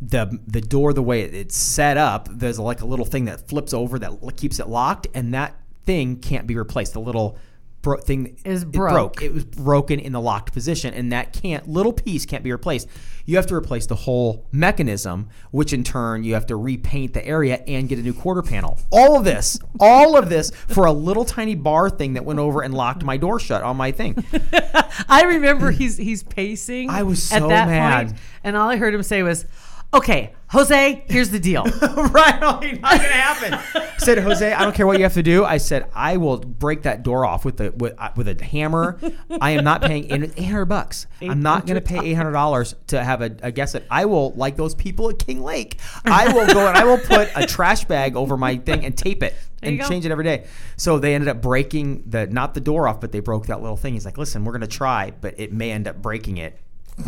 the 0.00 0.38
the 0.46 0.60
door, 0.60 0.92
the 0.92 1.02
way 1.02 1.22
it's 1.22 1.56
set 1.56 1.96
up, 1.96 2.28
there's 2.30 2.58
like 2.58 2.80
a 2.80 2.86
little 2.86 3.04
thing 3.04 3.26
that 3.26 3.48
flips 3.48 3.74
over 3.74 3.98
that 3.98 4.12
keeps 4.36 4.58
it 4.58 4.68
locked, 4.68 5.06
and 5.14 5.34
that 5.34 5.56
thing 5.84 6.16
can't 6.16 6.46
be 6.46 6.56
replaced. 6.56 6.94
The 6.94 7.00
little 7.00 7.38
bro- 7.82 7.98
thing 7.98 8.38
Is 8.44 8.62
it 8.62 8.70
broke. 8.72 9.22
It 9.22 9.32
was 9.32 9.44
broken 9.44 9.98
in 9.98 10.12
the 10.12 10.20
locked 10.20 10.52
position, 10.52 10.94
and 10.94 11.12
that 11.12 11.32
can't 11.32 11.68
little 11.68 11.92
piece 11.92 12.26
can't 12.26 12.42
be 12.42 12.52
replaced. 12.52 12.88
You 13.26 13.36
have 13.36 13.46
to 13.46 13.54
replace 13.54 13.86
the 13.86 13.94
whole 13.94 14.46
mechanism, 14.50 15.28
which 15.50 15.72
in 15.72 15.84
turn 15.84 16.24
you 16.24 16.34
have 16.34 16.46
to 16.46 16.56
repaint 16.56 17.14
the 17.14 17.24
area 17.24 17.62
and 17.66 17.88
get 17.88 17.98
a 17.98 18.02
new 18.02 18.14
quarter 18.14 18.42
panel. 18.42 18.78
All 18.90 19.16
of 19.16 19.24
this, 19.24 19.58
all 19.78 20.16
of 20.16 20.28
this 20.28 20.50
for 20.50 20.86
a 20.86 20.92
little 20.92 21.24
tiny 21.24 21.54
bar 21.54 21.90
thing 21.90 22.14
that 22.14 22.24
went 22.24 22.38
over 22.38 22.62
and 22.62 22.74
locked 22.74 23.04
my 23.04 23.16
door 23.16 23.38
shut 23.38 23.62
on 23.62 23.76
my 23.76 23.92
thing. 23.92 24.24
I 25.08 25.24
remember 25.24 25.70
he's 25.70 25.96
he's 25.96 26.22
pacing. 26.22 26.90
I 26.90 27.02
was 27.02 27.30
at 27.32 27.42
so 27.42 27.48
that 27.48 27.68
mad. 27.68 28.06
point, 28.08 28.18
and 28.44 28.56
all 28.56 28.68
I 28.68 28.76
heard 28.76 28.94
him 28.94 29.02
say 29.02 29.22
was, 29.22 29.44
"Okay, 29.92 30.32
Jose, 30.48 31.04
here's 31.08 31.30
the 31.30 31.40
deal." 31.40 31.64
right, 31.82 32.40
like, 32.40 32.80
not 32.80 32.92
gonna 32.92 32.98
happen. 32.98 33.54
I 33.54 33.92
said, 33.98 34.18
Jose, 34.18 34.52
I 34.52 34.62
don't 34.62 34.74
care 34.74 34.86
what 34.86 34.98
you 34.98 35.04
have 35.04 35.14
to 35.14 35.22
do. 35.22 35.44
I 35.44 35.58
said, 35.58 35.90
I 35.94 36.16
will 36.16 36.38
break 36.38 36.82
that 36.82 37.02
door 37.02 37.24
off 37.24 37.44
with 37.44 37.60
a 37.60 37.70
with, 37.72 37.94
uh, 37.98 38.10
with 38.16 38.28
a 38.28 38.44
hammer. 38.44 38.98
I 39.40 39.52
am 39.52 39.64
not 39.64 39.82
paying 39.82 40.10
eight 40.10 40.38
hundred 40.38 40.66
bucks. 40.66 41.06
I'm 41.20 41.42
not 41.42 41.66
gonna 41.66 41.80
pay 41.80 41.98
eight 41.98 42.14
hundred 42.14 42.32
dollars 42.32 42.74
to 42.88 43.02
have 43.02 43.22
a, 43.22 43.36
a 43.42 43.52
guest. 43.52 43.74
That 43.74 43.84
I 43.90 44.06
will 44.06 44.32
like 44.32 44.56
those 44.56 44.74
people 44.74 45.10
at 45.10 45.18
King 45.18 45.42
Lake. 45.42 45.78
I 46.04 46.32
will 46.32 46.46
go 46.46 46.66
and 46.66 46.76
I 46.76 46.84
will 46.84 46.98
put 46.98 47.30
a 47.34 47.46
trash 47.46 47.84
bag 47.84 48.16
over 48.16 48.36
my 48.36 48.56
thing 48.56 48.84
and 48.84 48.96
tape 48.96 49.22
it 49.22 49.34
and 49.62 49.78
go. 49.78 49.88
change 49.88 50.06
it 50.06 50.12
every 50.12 50.24
day. 50.24 50.46
So 50.76 50.98
they 50.98 51.14
ended 51.14 51.28
up 51.28 51.42
breaking 51.42 52.04
the 52.06 52.26
not 52.26 52.54
the 52.54 52.60
door 52.60 52.88
off, 52.88 53.00
but 53.00 53.12
they 53.12 53.20
broke 53.20 53.46
that 53.46 53.60
little 53.60 53.76
thing. 53.76 53.94
He's 53.94 54.04
like, 54.04 54.18
listen, 54.18 54.44
we're 54.44 54.52
gonna 54.52 54.66
try, 54.66 55.12
but 55.20 55.38
it 55.38 55.52
may 55.52 55.70
end 55.70 55.88
up 55.88 56.00
breaking 56.00 56.38
it. 56.38 56.58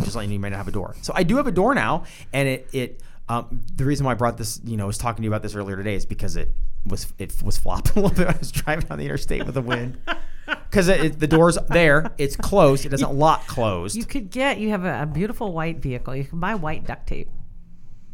Just 0.01 0.17
letting 0.17 0.31
you 0.33 0.39
may 0.41 0.51
not 0.51 0.57
have 0.57 0.69
a 0.69 0.73
door. 0.73 0.95
So 1.03 1.13
I 1.15 1.23
do 1.23 1.37
have 1.37 1.47
a 1.47 1.53
door 1.53 1.75
now, 1.75 2.05
and 2.33 2.49
it 2.49 2.69
it 2.73 3.01
um, 3.29 3.63
the 3.77 3.85
reason 3.85 4.05
why 4.05 4.13
I 4.13 4.15
brought 4.15 4.37
this, 4.37 4.61
you 4.65 4.77
know, 4.77 4.87
was 4.87 4.99
talking 4.99 5.23
to 5.23 5.25
you 5.25 5.31
about 5.31 5.43
this 5.43 5.55
earlier 5.55 5.77
today 5.77 5.95
is 5.95 6.05
because 6.07 6.37
it 6.37 6.51
was 6.85 7.13
it 7.19 7.35
was 7.43 7.57
flopping 7.59 7.93
a 7.97 8.01
little 8.07 8.17
bit. 8.17 8.35
I 8.35 8.39
was 8.39 8.51
driving 8.53 8.87
on 8.91 8.99
the 8.99 9.05
interstate 9.05 9.45
with 9.47 9.55
the 9.55 9.63
wind 9.63 9.99
because 10.47 10.87
the 10.87 11.27
door's 11.27 11.57
there, 11.69 12.13
it's 12.19 12.37
closed, 12.37 12.85
it 12.85 12.91
doesn't 12.91 13.15
lock 13.15 13.47
closed. 13.47 13.97
You 13.97 14.05
could 14.05 14.31
get. 14.31 14.59
You 14.59 14.71
have 14.71 14.85
a, 14.85 15.03
a 15.03 15.07
beautiful 15.07 15.53
white 15.53 15.79
vehicle. 15.79 16.15
You 16.17 16.25
can 16.25 16.41
buy 16.41 16.55
white 16.55 16.85
duct 16.87 17.07
tape. 17.07 17.29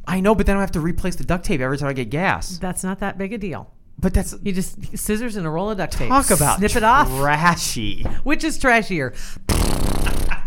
I 0.07 0.21
know, 0.21 0.35
but 0.35 0.47
then 0.47 0.57
I 0.57 0.61
have 0.61 0.73
to 0.73 0.81
replace 0.81 1.17
the 1.17 1.25
duct 1.25 1.45
tape 1.45 1.61
every 1.61 1.77
time 1.77 1.89
I 1.89 1.93
get 1.93 2.09
gas. 2.11 2.59
That's 2.59 2.83
not 2.83 3.01
that 3.01 3.19
big 3.19 3.33
a 3.33 3.39
deal. 3.39 3.73
But 3.99 4.15
that's 4.15 4.35
You 4.43 4.53
just 4.53 4.97
scissors 4.97 5.35
and 5.37 5.47
a 5.47 5.51
roll 5.51 5.71
of 5.71 5.79
duct 5.79 5.93
tape. 5.95 6.09
talk 6.09 6.31
about 6.31 6.59
snip 6.59 6.77
it 6.77 6.85
off. 6.85 7.09
trashy. 7.09 8.05
Which 8.23 8.45
is 8.45 8.59
trashier? 8.59 9.15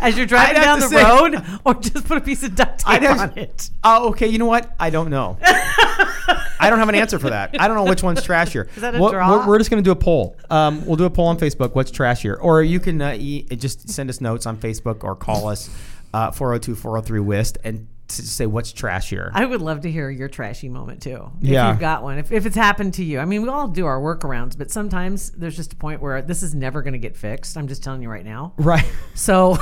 As 0.01 0.17
you're 0.17 0.25
driving 0.25 0.58
I'd 0.58 0.63
down 0.63 0.79
the 0.79 0.88
say- 0.88 1.03
road, 1.03 1.60
or 1.65 1.74
just 1.75 2.05
put 2.08 2.17
a 2.17 2.22
piece 2.22 2.43
of 2.43 2.55
duct 2.55 2.79
tape 2.86 3.01
have- 3.03 3.20
on 3.31 3.38
it? 3.38 3.70
Oh, 3.84 4.10
okay. 4.10 4.27
You 4.27 4.38
know 4.39 4.46
what? 4.48 4.74
I 4.79 4.89
don't 4.89 5.10
know. 5.10 5.38
I 5.43 6.70
don't 6.70 6.79
have 6.79 6.89
an 6.89 6.96
answer 6.96 7.20
for 7.20 7.29
that. 7.29 7.55
I 7.60 7.67
don't 7.67 7.75
know 7.77 7.86
which 7.86 8.03
one's 8.03 8.22
trashier. 8.22 8.67
Is 8.75 8.81
that 8.81 8.96
a 8.96 9.00
What- 9.00 9.12
draw? 9.12 9.29
We're, 9.39 9.48
we're 9.48 9.58
just 9.58 9.70
going 9.70 9.84
to 9.84 9.88
do 9.88 9.91
a 9.91 9.96
poll. 9.96 10.36
Um, 10.50 10.86
we'll 10.86 10.96
do 10.96 11.05
a 11.05 11.10
poll 11.10 11.27
on 11.27 11.38
Facebook. 11.38 11.74
What's 11.75 11.91
trashier? 11.91 12.38
Or 12.41 12.62
you 12.63 12.79
can 12.79 13.01
uh, 13.01 13.15
e- 13.17 13.43
just 13.55 13.89
send 13.89 14.10
us 14.10 14.22
notes 14.22 14.46
on 14.46 14.58
Facebook 14.58 15.03
or 15.03 15.15
call 15.15 15.48
us 15.48 15.70
uh, 16.13 16.31
402 16.31 16.75
403 16.75 17.20
WIST 17.22 17.58
and 17.63 17.88
to 18.17 18.27
say 18.27 18.45
what's 18.45 18.73
trashier. 18.73 19.31
I 19.33 19.45
would 19.45 19.61
love 19.61 19.81
to 19.81 19.91
hear 19.91 20.09
your 20.09 20.27
trashy 20.27 20.69
moment 20.69 21.01
too. 21.01 21.31
Yeah. 21.39 21.69
If 21.69 21.73
you've 21.73 21.79
got 21.79 22.03
one. 22.03 22.17
If, 22.17 22.31
if 22.31 22.45
it's 22.45 22.55
happened 22.55 22.93
to 22.95 23.03
you. 23.03 23.19
I 23.19 23.25
mean, 23.25 23.41
we 23.41 23.49
all 23.49 23.67
do 23.67 23.85
our 23.85 23.99
workarounds, 23.99 24.57
but 24.57 24.71
sometimes 24.71 25.31
there's 25.31 25.55
just 25.55 25.73
a 25.73 25.75
point 25.75 26.01
where 26.01 26.21
this 26.21 26.43
is 26.43 26.53
never 26.55 26.81
going 26.81 26.93
to 26.93 26.99
get 26.99 27.15
fixed. 27.17 27.57
I'm 27.57 27.67
just 27.67 27.83
telling 27.83 28.01
you 28.01 28.09
right 28.09 28.25
now. 28.25 28.53
right. 28.57 28.85
So 29.13 29.57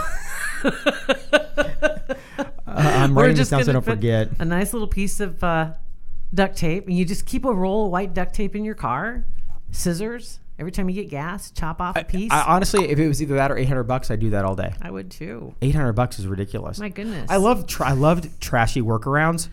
I'm 2.67 3.17
writing 3.17 3.35
this 3.35 3.49
down 3.49 3.63
so 3.63 3.71
I 3.71 3.73
don't 3.73 3.85
forget. 3.85 4.29
a 4.39 4.45
nice 4.45 4.73
little 4.73 4.87
piece 4.87 5.19
of 5.19 5.43
uh, 5.43 5.73
duct 6.33 6.57
tape, 6.57 6.87
and 6.87 6.97
you 6.97 7.05
just 7.05 7.25
keep 7.25 7.45
a 7.45 7.53
roll 7.53 7.85
of 7.85 7.91
white 7.91 8.13
duct 8.13 8.33
tape 8.33 8.55
in 8.55 8.63
your 8.63 8.75
car, 8.75 9.25
scissors. 9.71 10.39
Every 10.59 10.71
time 10.71 10.89
you 10.89 10.95
get 10.95 11.09
gas, 11.09 11.51
chop 11.51 11.79
off 11.79 11.95
a 11.95 12.03
piece. 12.03 12.31
I, 12.31 12.41
I, 12.41 12.55
honestly, 12.55 12.89
if 12.89 12.99
it 12.99 13.07
was 13.07 13.21
either 13.21 13.35
that 13.35 13.49
or 13.49 13.57
800 13.57 13.83
bucks, 13.83 14.11
I'd 14.11 14.19
do 14.19 14.31
that 14.31 14.43
all 14.43 14.55
day. 14.55 14.73
I 14.81 14.91
would 14.91 15.09
too. 15.09 15.55
800 15.61 15.93
bucks 15.93 16.19
is 16.19 16.27
ridiculous. 16.27 16.79
My 16.79 16.89
goodness. 16.89 17.29
I 17.29 17.37
love 17.37 17.65
tra- 17.65 17.89
I 17.89 17.93
loved 17.93 18.41
trashy 18.41 18.81
workarounds 18.81 19.47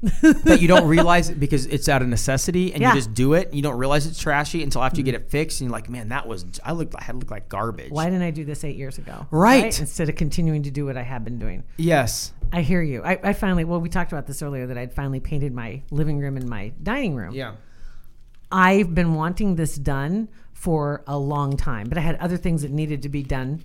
that 0.00 0.58
you 0.60 0.68
don't 0.68 0.86
realize 0.86 1.30
it 1.30 1.40
because 1.40 1.66
it's 1.66 1.88
out 1.88 2.02
of 2.02 2.08
necessity 2.08 2.72
and 2.72 2.80
Yeah. 2.80 2.90
you 2.90 2.94
just 2.96 3.14
do 3.14 3.34
it. 3.34 3.52
You 3.52 3.62
don't 3.62 3.78
realize 3.78 4.06
it's 4.06 4.20
trashy 4.20 4.62
until 4.62 4.82
after 4.82 4.98
you 4.98 5.04
mm-hmm. 5.04 5.12
get 5.12 5.22
it 5.22 5.30
fixed 5.30 5.60
and 5.60 5.68
you're 5.68 5.72
like, 5.72 5.88
man, 5.88 6.08
that 6.08 6.26
was 6.26 6.44
I 6.64 6.72
looked 6.72 6.94
I 6.96 7.04
had 7.04 7.16
looked 7.16 7.30
like 7.30 7.48
garbage. 7.48 7.90
Why 7.90 8.06
didn't 8.06 8.22
I 8.22 8.30
do 8.30 8.44
this 8.44 8.64
eight 8.64 8.76
years 8.76 8.98
ago? 8.98 9.26
Right. 9.30 9.78
Instead 9.78 10.08
of 10.08 10.16
continuing 10.16 10.62
to 10.64 10.70
do 10.70 10.86
what 10.86 10.96
I 10.96 11.02
have 11.02 11.24
been 11.24 11.38
doing. 11.38 11.64
Yes. 11.76 12.32
I 12.52 12.62
hear 12.62 12.82
you. 12.82 13.02
I, 13.02 13.18
I 13.22 13.32
finally, 13.32 13.64
well, 13.64 13.80
we 13.80 13.88
talked 13.88 14.12
about 14.12 14.26
this 14.26 14.42
earlier 14.42 14.66
that 14.68 14.78
I'd 14.78 14.92
finally 14.92 15.20
painted 15.20 15.52
my 15.52 15.82
living 15.90 16.18
room 16.18 16.36
and 16.36 16.48
my 16.48 16.72
dining 16.82 17.14
room. 17.14 17.34
Yeah. 17.34 17.54
I've 18.52 18.94
been 18.94 19.14
wanting 19.14 19.56
this 19.56 19.76
done 19.76 20.28
for 20.56 21.04
a 21.06 21.18
long 21.18 21.56
time, 21.56 21.86
but 21.88 21.98
I 21.98 22.00
had 22.00 22.16
other 22.16 22.38
things 22.38 22.62
that 22.62 22.70
needed 22.70 23.02
to 23.02 23.08
be 23.10 23.22
done 23.22 23.62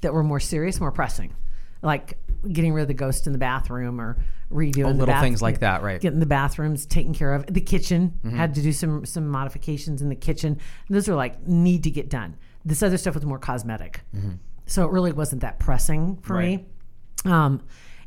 that 0.00 0.14
were 0.14 0.22
more 0.24 0.40
serious, 0.40 0.80
more 0.80 0.90
pressing, 0.90 1.34
like 1.82 2.18
getting 2.50 2.72
rid 2.72 2.82
of 2.82 2.88
the 2.88 2.94
ghost 2.94 3.26
in 3.26 3.32
the 3.34 3.38
bathroom 3.38 4.00
or 4.00 4.16
redoing 4.50 4.72
the 4.74 4.82
Oh, 4.84 4.88
little 4.90 5.06
bath- 5.06 5.22
things 5.22 5.42
like 5.42 5.58
that, 5.60 5.82
right. 5.82 6.00
Getting 6.00 6.18
the 6.18 6.26
bathrooms 6.26 6.86
taken 6.86 7.12
care 7.14 7.34
of. 7.34 7.44
The 7.46 7.60
kitchen 7.60 8.14
Mm-hmm. 8.24 8.36
had 8.36 8.54
to 8.54 8.62
do 8.62 8.72
some 8.72 9.04
some 9.04 9.28
modifications 9.28 10.00
in 10.02 10.08
the 10.08 10.16
kitchen. 10.16 10.58
Those 10.88 11.08
are 11.10 11.14
like 11.14 11.46
need 11.46 11.84
to 11.84 11.90
get 11.90 12.08
done. 12.08 12.36
This 12.64 12.82
other 12.82 12.96
stuff 12.96 13.14
was 13.14 13.24
more 13.26 13.38
cosmetic, 13.38 14.00
so 14.66 14.84
it 14.86 14.90
really 14.90 15.12
wasn't 15.12 15.42
that 15.42 15.58
pressing 15.58 16.16
for 16.22 16.34
Mm-hmm. 16.36 16.50
Right. 16.52 16.66
me. 17.26 17.32
Um, 17.32 17.62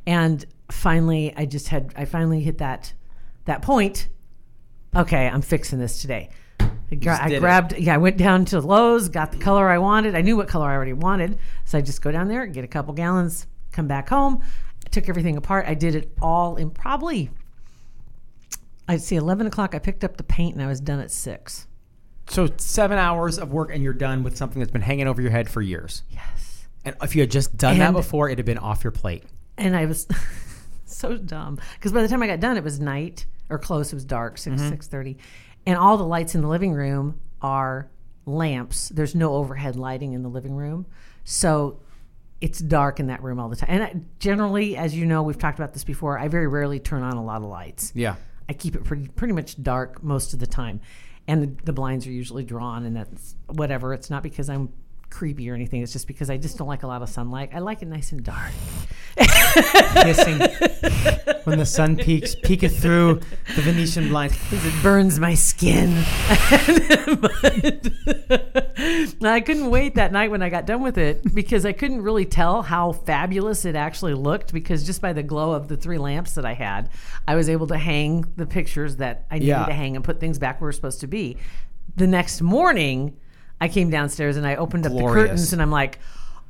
and 0.07 0.43
finally, 0.71 1.33
I 1.37 1.45
just 1.45 1.67
had 1.69 1.93
I 1.95 2.05
finally 2.05 2.41
hit 2.41 2.57
that 2.57 2.93
that 3.45 3.61
point 3.61 4.07
okay, 4.95 5.27
I'm 5.27 5.41
fixing 5.41 5.79
this 5.79 6.01
today. 6.01 6.29
I, 6.91 6.95
gra- 6.95 7.19
I 7.21 7.29
did 7.29 7.35
it. 7.37 7.39
grabbed, 7.39 7.77
yeah, 7.77 7.95
I 7.95 7.97
went 7.97 8.17
down 8.17 8.45
to 8.45 8.59
Lowe's, 8.59 9.09
got 9.09 9.31
the 9.31 9.37
color 9.37 9.69
I 9.69 9.77
wanted. 9.77 10.15
I 10.15 10.21
knew 10.21 10.37
what 10.37 10.47
color 10.47 10.69
I 10.69 10.75
already 10.75 10.93
wanted. 10.93 11.37
So 11.65 11.77
I 11.77 11.81
just 11.81 12.01
go 12.01 12.11
down 12.11 12.27
there, 12.27 12.45
get 12.45 12.63
a 12.63 12.67
couple 12.67 12.93
gallons, 12.93 13.47
come 13.71 13.87
back 13.87 14.09
home. 14.09 14.43
I 14.85 14.89
took 14.89 15.09
everything 15.09 15.37
apart. 15.37 15.65
I 15.67 15.73
did 15.73 15.95
it 15.95 16.11
all 16.21 16.55
in 16.55 16.69
probably, 16.69 17.31
I'd 18.87 19.01
see 19.01 19.15
11 19.15 19.47
o'clock. 19.47 19.75
I 19.75 19.79
picked 19.79 20.03
up 20.03 20.17
the 20.17 20.23
paint 20.23 20.55
and 20.55 20.63
I 20.63 20.67
was 20.67 20.79
done 20.79 20.99
at 20.99 21.11
six. 21.11 21.67
So 22.27 22.47
seven 22.57 22.97
hours 22.97 23.37
of 23.37 23.51
work 23.51 23.69
and 23.73 23.83
you're 23.83 23.93
done 23.93 24.23
with 24.23 24.37
something 24.37 24.59
that's 24.59 24.71
been 24.71 24.81
hanging 24.81 25.07
over 25.07 25.21
your 25.21 25.31
head 25.31 25.49
for 25.49 25.61
years. 25.61 26.03
Yes. 26.09 26.67
And 26.85 26.95
if 27.01 27.15
you 27.15 27.21
had 27.21 27.31
just 27.31 27.55
done 27.57 27.77
that 27.79 27.93
before, 27.93 28.27
it'd 28.27 28.39
have 28.39 28.45
been 28.45 28.57
off 28.57 28.83
your 28.83 28.91
plate. 28.91 29.23
And 29.57 29.75
I 29.75 29.85
was 29.85 30.07
so 30.85 31.17
dumb 31.17 31.59
because 31.75 31.91
by 31.91 32.01
the 32.01 32.07
time 32.07 32.21
I 32.23 32.27
got 32.27 32.39
done, 32.39 32.57
it 32.57 32.63
was 32.63 32.79
night 32.79 33.25
or 33.49 33.57
close. 33.57 33.91
It 33.91 33.95
was 33.95 34.05
dark, 34.05 34.37
6 34.37 34.55
mm-hmm. 34.55 34.69
six 34.69 34.87
thirty, 34.87 35.17
and 35.65 35.77
all 35.77 35.97
the 35.97 36.05
lights 36.05 36.35
in 36.35 36.41
the 36.41 36.47
living 36.47 36.73
room 36.73 37.19
are 37.41 37.89
lamps. 38.25 38.89
There's 38.89 39.15
no 39.15 39.33
overhead 39.35 39.75
lighting 39.75 40.13
in 40.13 40.23
the 40.23 40.29
living 40.29 40.55
room, 40.55 40.85
so 41.23 41.79
it's 42.41 42.59
dark 42.59 42.99
in 42.99 43.07
that 43.07 43.23
room 43.23 43.39
all 43.39 43.49
the 43.49 43.55
time. 43.55 43.69
And 43.69 43.83
I, 43.83 43.95
generally, 44.19 44.75
as 44.75 44.95
you 44.95 45.05
know, 45.05 45.23
we've 45.23 45.37
talked 45.37 45.59
about 45.59 45.73
this 45.73 45.83
before. 45.83 46.19
I 46.19 46.27
very 46.27 46.47
rarely 46.47 46.79
turn 46.79 47.01
on 47.01 47.15
a 47.15 47.23
lot 47.23 47.37
of 47.37 47.47
lights. 47.47 47.93
Yeah. 47.95 48.15
I 48.49 48.53
keep 48.53 48.75
it 48.75 48.83
pretty 48.83 49.07
pretty 49.07 49.33
much 49.33 49.61
dark 49.63 50.03
most 50.03 50.33
of 50.33 50.39
the 50.39 50.47
time, 50.47 50.81
and 51.27 51.43
the, 51.43 51.63
the 51.63 51.73
blinds 51.73 52.05
are 52.05 52.11
usually 52.11 52.43
drawn, 52.43 52.85
and 52.85 52.95
that's 52.95 53.35
whatever. 53.47 53.93
It's 53.93 54.09
not 54.09 54.23
because 54.23 54.49
I'm 54.49 54.73
creepy 55.13 55.49
or 55.49 55.53
anything. 55.53 55.81
It's 55.83 55.93
just 55.93 56.07
because 56.07 56.29
I 56.29 56.37
just 56.37 56.57
don't 56.57 56.67
like 56.67 56.83
a 56.83 56.87
lot 56.87 57.01
of 57.01 57.09
sunlight. 57.09 57.51
I 57.53 57.59
like 57.59 57.81
it 57.81 57.87
nice 57.87 58.11
and 58.11 58.23
dark. 58.23 58.51
Hissing 59.17 60.39
when 61.43 61.59
the 61.59 61.65
sun 61.65 61.95
peeks, 61.95 62.35
peeketh 62.35 62.79
through 62.81 63.21
the 63.55 63.61
Venetian 63.61 64.09
blinds. 64.09 64.35
because 64.37 64.65
it 64.65 64.73
burns 64.81 65.19
my 65.19 65.35
skin. 65.35 65.89
I 69.23 69.41
couldn't 69.45 69.69
wait 69.69 69.95
that 69.95 70.11
night 70.11 70.31
when 70.31 70.41
I 70.41 70.49
got 70.49 70.65
done 70.65 70.81
with 70.81 70.97
it 70.97 71.33
because 71.33 71.65
I 71.65 71.71
couldn't 71.73 72.01
really 72.01 72.25
tell 72.25 72.61
how 72.63 72.91
fabulous 72.91 73.65
it 73.65 73.75
actually 73.75 74.13
looked 74.15 74.51
because 74.53 74.83
just 74.85 75.01
by 75.01 75.13
the 75.13 75.23
glow 75.23 75.53
of 75.53 75.67
the 75.67 75.77
three 75.77 75.97
lamps 75.97 76.33
that 76.35 76.45
I 76.45 76.53
had, 76.53 76.89
I 77.27 77.35
was 77.35 77.49
able 77.49 77.67
to 77.67 77.77
hang 77.77 78.25
the 78.35 78.45
pictures 78.45 78.97
that 78.97 79.25
I 79.29 79.35
needed 79.35 79.47
Yeah. 79.47 79.65
to 79.65 79.73
hang 79.73 79.95
and 79.95 80.03
put 80.03 80.19
things 80.19 80.39
back 80.39 80.59
where 80.59 80.67
we're 80.69 80.71
supposed 80.73 81.01
to 81.01 81.07
be. 81.07 81.37
The 81.95 82.07
next 82.07 82.41
morning, 82.41 83.15
I 83.61 83.67
came 83.67 83.89
downstairs 83.89 84.37
and 84.37 84.45
I 84.45 84.55
opened 84.55 84.85
up 84.85 84.91
the 84.93 84.99
curtains 84.99 85.53
and 85.53 85.61
I'm 85.61 85.71
like, 85.71 85.99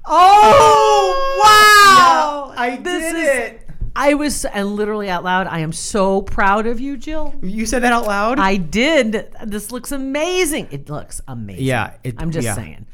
"Oh 0.06 1.40
wow! 1.44 2.54
I 2.58 2.78
This 2.78 3.14
did 3.14 3.20
is- 3.22 3.28
it. 3.52 3.60
I 3.96 4.16
was 4.16 4.44
and 4.46 4.76
literally 4.76 5.08
out 5.08 5.24
loud. 5.24 5.46
I 5.46 5.60
am 5.60 5.72
so 5.72 6.24
proud 6.24 6.66
of 6.66 6.80
you, 6.80 6.98
Jill. 6.98 7.36
You 7.44 7.68
said 7.68 7.84
that 7.84 7.94
out 7.94 8.08
loud? 8.08 8.40
I 8.40 8.58
did. 8.58 9.32
This 9.46 9.72
looks 9.72 9.92
amazing. 9.92 10.68
It 10.72 10.90
looks 10.90 11.22
amazing. 11.28 11.64
Yeah, 11.64 11.94
it- 12.04 12.16
I'm 12.18 12.32
just 12.32 12.46
yeah. 12.46 12.56
saying. 12.56 12.88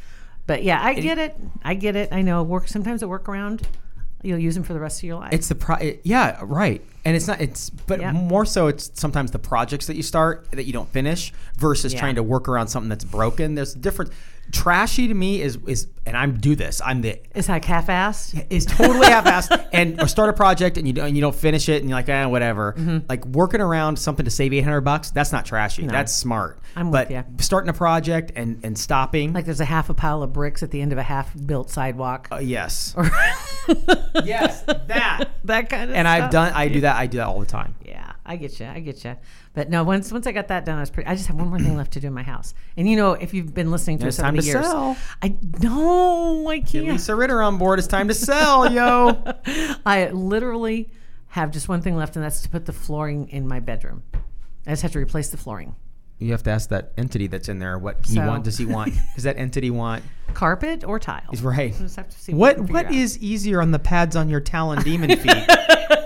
But 0.46 0.64
yeah, 0.64 0.84
I 0.84 0.96
get 0.96 1.18
it. 1.18 1.38
I 1.64 1.76
get 1.76 1.96
it. 1.96 2.10
I 2.12 2.22
know. 2.22 2.44
Work 2.44 2.68
sometimes 2.68 3.02
a 3.02 3.06
workaround. 3.06 3.62
You'll 4.22 4.40
use 4.40 4.54
them 4.56 4.64
for 4.64 4.74
the 4.74 4.80
rest 4.80 5.00
of 5.00 5.04
your 5.06 5.16
life. 5.18 5.32
It's 5.34 5.48
the 5.48 5.56
pro. 5.56 5.76
It, 5.78 6.02
yeah, 6.04 6.40
right. 6.44 6.82
And 7.06 7.16
it's 7.16 7.28
not. 7.28 7.40
It's 7.40 7.70
but 7.70 8.02
Yeah. 8.02 8.12
more 8.12 8.46
so. 8.46 8.68
It's 8.68 8.92
sometimes 8.94 9.32
the 9.32 9.40
projects 9.40 9.88
that 9.88 9.96
you 9.96 10.04
start 10.04 10.48
that 10.52 10.66
you 10.66 10.74
don't 10.74 10.90
finish 10.90 11.32
versus 11.58 11.94
Yeah. 11.94 12.00
trying 12.02 12.16
to 12.16 12.24
work 12.24 12.50
around 12.50 12.68
something 12.68 12.90
that's 12.90 13.06
broken. 13.06 13.56
There's 13.56 13.76
a 13.76 13.80
difference. 13.80 14.12
Trashy 14.52 15.08
to 15.08 15.14
me 15.14 15.42
is 15.42 15.58
is, 15.68 15.88
and 16.06 16.18
I'm 16.18 16.38
do 16.40 16.56
this. 16.56 16.82
I'm 16.84 17.02
the 17.02 17.20
it's 17.36 17.50
like 17.50 17.66
half-assed. 17.66 18.48
is 18.50 18.66
totally 18.66 19.08
half-assed. 19.08 19.68
And 19.74 20.02
or 20.02 20.08
start 20.08 20.30
a 20.30 20.34
project 20.34 20.78
and 20.78 20.88
you 20.88 20.94
don't 20.94 21.08
and 21.08 21.16
you 21.16 21.22
don't 21.22 21.36
finish 21.36 21.70
it 21.70 21.82
and 21.82 21.90
you're 21.90 21.98
like 21.98 22.10
ah 22.10 22.28
whatever. 22.28 22.76
Like 23.08 23.26
working 23.26 23.62
around 23.62 23.98
something 24.00 24.26
to 24.26 24.32
save 24.32 24.52
800 24.54 24.82
bucks 24.82 25.12
that's 25.12 25.32
not 25.32 25.46
trashy. 25.46 25.86
That's 25.86 26.12
smart. 26.14 26.60
I'm 26.76 26.90
but 26.92 27.08
with 27.10 27.16
ya. 27.16 27.24
starting 27.40 27.70
a 27.70 27.74
project 27.74 28.32
and 28.36 28.60
and 28.64 28.78
stopping. 28.78 29.34
Like 29.34 29.46
there's 29.46 29.62
a 29.62 29.66
half 29.66 29.90
a 29.90 29.94
pile 29.94 30.24
of 30.24 30.34
bricks 30.34 30.64
at 30.64 30.72
the 30.72 30.82
end 30.82 30.92
of 30.92 30.98
a 30.98 31.04
half-built 31.04 31.70
sidewalk. 31.70 32.28
uh, 32.32 32.38
yes. 32.38 32.96
Yes 34.24 34.64
that. 34.64 35.26
That 35.46 35.70
kind 35.70 35.90
of. 35.90 35.96
and 35.96 36.08
I've 36.08 36.30
done 36.32 36.52
I 36.54 36.68
do 36.68 36.82
that 36.82 36.96
I 36.96 37.08
do 37.08 37.18
that 37.20 37.28
all 37.28 37.40
the 37.40 37.46
time. 37.46 37.76
Yeah, 37.86 38.09
I 38.30 38.36
get 38.36 38.60
you. 38.60 38.68
I 38.68 38.80
get 38.80 39.04
you. 39.04 39.16
But 39.56 39.70
no, 39.72 39.84
once 39.84 40.12
once 40.12 40.28
I 40.28 40.32
got 40.32 40.48
that 40.50 40.64
done, 40.64 40.78
I 40.78 40.82
was 40.82 40.92
pretty. 40.92 41.10
I 41.10 41.16
just 41.16 41.28
have 41.28 41.36
one 41.36 41.48
more 41.50 41.60
thing 41.60 41.76
left 41.76 41.94
to 41.94 42.00
do 42.00 42.08
in 42.08 42.14
my 42.14 42.22
house. 42.24 42.54
And 42.78 42.88
you 42.88 42.96
know, 42.96 43.14
if 43.14 43.34
you've 43.34 43.54
been 43.56 43.72
listening 43.72 43.98
to 44.00 44.08
It's 44.08 44.20
us 44.20 44.20
over 44.20 44.28
time 44.28 44.36
the 44.36 44.42
to 44.44 44.48
years, 44.48 44.66
sell. 44.66 44.98
I 45.24 45.36
no, 45.62 46.48
I 46.48 46.60
can't. 46.60 46.88
Lisa 46.88 47.16
Ritter 47.16 47.42
on 47.42 47.58
board 47.58 47.80
it's 47.80 47.88
time 47.88 48.08
to 48.08 48.14
sell 48.14 48.72
yo 48.72 49.22
I 49.86 50.10
literally 50.12 50.92
have 51.30 51.52
just 51.52 51.68
one 51.68 51.82
thing 51.82 51.96
left, 51.98 52.16
and 52.16 52.24
that's 52.24 52.42
to 52.44 52.50
put 52.50 52.66
the 52.68 52.74
flooring 52.74 53.30
in 53.30 53.48
my 53.48 53.60
bedroom. 53.60 54.04
I 54.68 54.72
just 54.72 54.84
have 54.84 54.92
to 54.94 55.00
replace 55.00 55.30
the 55.30 55.38
flooring. 55.38 55.76
you 56.20 56.32
have 56.32 56.44
to 56.44 56.52
ask 56.52 56.70
that 56.70 56.92
entity 56.98 57.26
that's 57.28 57.50
in 57.50 57.58
there 57.60 57.80
what 57.80 58.06
he 58.06 58.14
So- 58.16 58.28
want 58.28 58.44
does 58.44 58.58
he 58.60 58.66
want 58.66 58.94
does 59.16 59.24
that 59.24 59.38
entity 59.38 59.72
want 59.72 60.04
Carpet 60.36 60.84
or 60.84 61.00
tile? 61.00 61.22
right 61.42 61.72
We'll 61.72 61.80
just 61.82 61.96
have 61.96 62.10
to 62.10 62.20
see 62.20 62.34
What 62.34 62.60
what 62.60 62.86
out. 62.86 62.94
is 62.94 63.18
easier 63.18 63.60
on 63.62 63.72
the 63.72 63.80
pads 63.80 64.16
on 64.16 64.30
your 64.30 64.40
Talon 64.42 64.84
Demon 64.84 65.10
feet? 65.18 65.46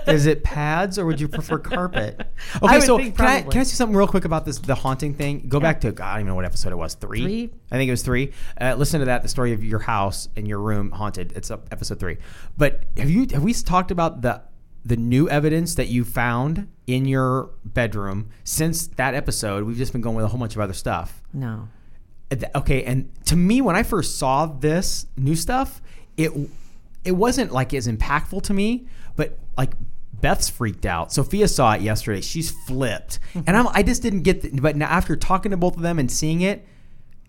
Is 0.06 0.26
it 0.26 0.44
pads 0.44 0.98
or 0.98 1.06
would 1.06 1.20
you 1.20 1.28
prefer 1.28 1.58
carpet? 1.58 2.20
Okay, 2.62 2.76
would 2.76 2.82
so 2.84 2.98
can 2.98 3.06
I 3.06 3.10
probably. 3.10 3.50
can 3.52 3.60
I 3.60 3.64
say 3.64 3.74
something 3.74 3.96
real 3.96 4.06
quick 4.06 4.24
about 4.24 4.44
this 4.44 4.58
the 4.58 4.74
haunting 4.74 5.14
thing? 5.14 5.48
Go 5.48 5.60
back 5.60 5.80
to 5.80 5.92
God, 5.92 6.04
I 6.04 6.10
don't 6.12 6.20
even 6.20 6.28
know 6.28 6.34
what 6.36 6.44
episode 6.44 6.72
it 6.72 6.76
was. 6.76 6.94
Three. 6.94 7.22
Three? 7.22 7.50
I 7.70 7.76
think 7.76 7.88
it 7.88 7.92
was 7.92 8.02
three. 8.02 8.32
Uh, 8.60 8.74
listen 8.74 9.00
to 9.00 9.06
that, 9.06 9.22
the 9.22 9.28
story 9.28 9.52
of 9.52 9.64
your 9.64 9.80
house 9.80 10.28
and 10.36 10.46
your 10.46 10.60
room 10.60 10.90
haunted. 10.90 11.32
It's 11.34 11.50
up 11.50 11.66
episode 11.72 11.98
three. 12.00 12.18
But 12.56 12.84
have 12.96 13.10
you 13.10 13.26
have 13.32 13.42
we 13.42 13.52
talked 13.54 13.90
about 13.90 14.22
the 14.22 14.42
the 14.84 14.96
new 14.96 15.28
evidence 15.30 15.74
that 15.76 15.88
you 15.88 16.04
found 16.04 16.68
in 16.86 17.06
your 17.06 17.50
bedroom 17.64 18.28
since 18.44 18.86
that 18.88 19.14
episode? 19.14 19.64
We've 19.64 19.76
just 19.76 19.92
been 19.92 20.02
going 20.02 20.16
with 20.16 20.24
a 20.26 20.28
whole 20.28 20.40
bunch 20.40 20.54
of 20.54 20.60
other 20.60 20.74
stuff. 20.74 21.22
No. 21.32 21.68
Okay 22.54 22.82
and 22.84 23.10
to 23.26 23.36
me 23.36 23.60
when 23.60 23.76
i 23.76 23.84
first 23.84 24.18
saw 24.18 24.46
this 24.46 25.06
new 25.16 25.36
stuff 25.36 25.80
it 26.16 26.32
it 27.04 27.12
wasn't 27.12 27.52
like 27.52 27.72
as 27.74 27.86
impactful 27.86 28.42
to 28.42 28.52
me 28.52 28.86
but 29.14 29.38
like 29.56 29.74
beth's 30.20 30.48
freaked 30.48 30.86
out 30.86 31.12
sophia 31.12 31.46
saw 31.48 31.72
it 31.72 31.80
yesterday 31.80 32.20
she's 32.20 32.50
flipped 32.66 33.18
and 33.34 33.56
i'm 33.56 33.66
i 33.68 33.82
just 33.82 34.02
didn't 34.02 34.22
get 34.22 34.42
the, 34.42 34.50
but 34.60 34.76
now 34.76 34.86
after 34.86 35.16
talking 35.16 35.50
to 35.50 35.56
both 35.56 35.76
of 35.76 35.82
them 35.82 35.98
and 35.98 36.10
seeing 36.10 36.40
it 36.40 36.66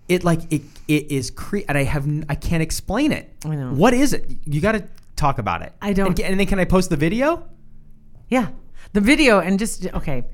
it 0.07 0.23
like 0.23 0.41
it 0.51 0.61
it 0.87 1.11
is 1.11 1.31
cre- 1.31 1.65
and 1.67 1.77
i 1.77 1.83
have 1.83 2.07
i 2.29 2.35
can't 2.35 2.61
explain 2.63 3.11
it 3.11 3.31
I 3.45 3.55
know. 3.55 3.71
what 3.73 3.93
is 3.93 4.13
it 4.13 4.29
you 4.45 4.61
got 4.61 4.73
to 4.73 4.87
talk 5.15 5.39
about 5.39 5.61
it 5.61 5.73
I 5.81 5.93
don't- 5.93 6.07
and, 6.07 6.19
and 6.19 6.39
then 6.39 6.47
can 6.47 6.59
i 6.59 6.65
post 6.65 6.89
the 6.89 6.97
video 6.97 7.47
Yeah. 8.29 8.49
The 8.93 9.01
video 9.01 9.39
and 9.39 9.59
just 9.59 9.85
okay. 9.93 10.25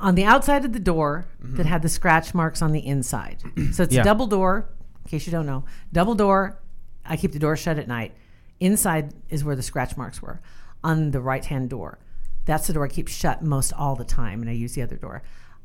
On 0.00 0.14
the 0.14 0.24
outside 0.24 0.64
of 0.64 0.72
the 0.72 0.78
door 0.80 1.26
mm-hmm. 1.42 1.56
that 1.56 1.66
had 1.66 1.82
the 1.82 1.88
scratch 1.88 2.32
marks 2.34 2.62
on 2.62 2.72
the 2.72 2.80
inside. 2.86 3.42
So 3.72 3.82
it's 3.82 3.94
Yeah. 3.94 4.00
a 4.02 4.04
double 4.04 4.26
door, 4.26 4.68
in 5.04 5.10
case 5.10 5.26
you 5.26 5.32
don't 5.32 5.44
know. 5.46 5.64
Double 5.92 6.14
door. 6.14 6.60
I 7.04 7.16
keep 7.16 7.32
the 7.32 7.38
door 7.38 7.56
shut 7.56 7.78
at 7.78 7.86
night. 7.88 8.14
Inside 8.60 9.12
is 9.28 9.44
where 9.44 9.56
the 9.56 9.62
scratch 9.62 9.96
marks 9.96 10.22
were 10.22 10.40
on 10.84 11.10
the 11.10 11.20
right 11.20 11.44
hand 11.44 11.70
door. 11.70 11.98
That's 12.44 12.66
the 12.66 12.74
door 12.74 12.84
I 12.84 12.88
keep 12.88 13.08
shut 13.08 13.42
most 13.42 13.72
all 13.72 13.96
the 13.96 14.04
time, 14.04 14.42
and 14.42 14.50
I 14.50 14.52
use 14.52 14.74
the 14.74 14.82
other 14.82 14.96
door. 14.96 15.22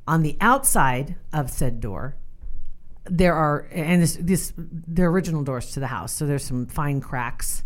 On 0.07 0.23
the 0.23 0.37
outside 0.41 1.17
of 1.33 1.51
said 1.51 1.79
door, 1.79 2.15
there 3.05 3.35
are 3.35 3.67
and 3.71 4.01
this 4.01 4.17
this 4.19 4.53
they're 4.57 5.09
original 5.09 5.43
doors 5.43 5.71
to 5.71 5.79
the 5.79 5.87
house, 5.87 6.13
so 6.13 6.25
there's 6.25 6.45
some 6.45 6.65
fine 6.65 7.01
cracks 7.01 7.63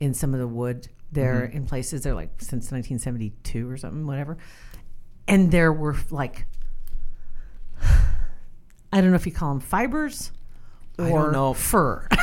in 0.00 0.14
some 0.14 0.34
of 0.34 0.40
the 0.40 0.48
wood 0.48 0.88
there 1.12 1.44
in 1.44 1.66
places. 1.66 2.02
They're 2.02 2.14
like 2.14 2.40
since 2.40 2.72
1972 2.72 3.70
or 3.70 3.76
something, 3.76 4.06
whatever. 4.06 4.38
And 5.28 5.50
there 5.50 5.72
were 5.72 5.96
like 6.10 6.46
I 7.82 9.00
don't 9.00 9.10
know 9.10 9.16
if 9.16 9.26
you 9.26 9.32
call 9.32 9.50
them 9.50 9.60
fibers 9.60 10.32
or 10.98 11.08
don't 11.08 11.32
know. 11.32 11.54
fur. 11.54 12.08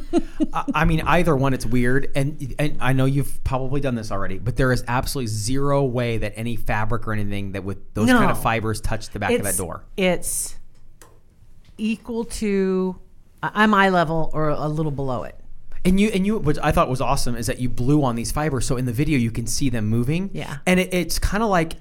I, 0.52 0.64
I 0.74 0.84
mean, 0.84 1.00
either 1.02 1.34
one, 1.36 1.54
it's 1.54 1.66
weird, 1.66 2.10
and 2.14 2.54
and 2.58 2.78
I 2.80 2.92
know 2.92 3.04
you've 3.04 3.42
probably 3.44 3.80
done 3.80 3.94
this 3.94 4.10
already, 4.10 4.38
but 4.38 4.56
there 4.56 4.72
is 4.72 4.84
absolutely 4.88 5.28
zero 5.28 5.84
way 5.84 6.18
that 6.18 6.32
any 6.36 6.56
fabric 6.56 7.06
or 7.06 7.12
anything 7.12 7.52
that 7.52 7.64
with 7.64 7.94
those 7.94 8.08
kind 8.08 8.30
of 8.30 8.42
fibers 8.42 8.80
touch 8.80 9.10
the 9.10 9.18
back 9.18 9.32
of 9.32 9.42
that 9.44 9.56
door. 9.56 9.84
It's 9.96 10.56
equal 11.78 12.24
to 12.24 12.98
I- 13.42 13.50
I'm 13.54 13.74
eye 13.74 13.88
level 13.88 14.30
or 14.32 14.50
a 14.50 14.68
little 14.68 14.92
below 14.92 15.24
it. 15.24 15.36
And 15.84 15.98
you 15.98 16.08
and 16.10 16.24
you, 16.24 16.38
what 16.38 16.64
I 16.64 16.70
thought 16.70 16.88
was 16.88 17.00
awesome 17.00 17.34
is 17.34 17.46
that 17.48 17.58
you 17.58 17.68
blew 17.68 18.04
on 18.04 18.14
these 18.14 18.30
fibers, 18.30 18.66
so 18.66 18.76
in 18.76 18.84
the 18.84 18.92
video 18.92 19.18
you 19.18 19.32
can 19.32 19.46
see 19.46 19.68
them 19.68 19.86
moving. 19.86 20.30
Yeah. 20.32 20.58
and 20.66 20.78
it, 20.78 20.92
it's 20.94 21.18
kind 21.18 21.42
of 21.42 21.48
like. 21.50 21.74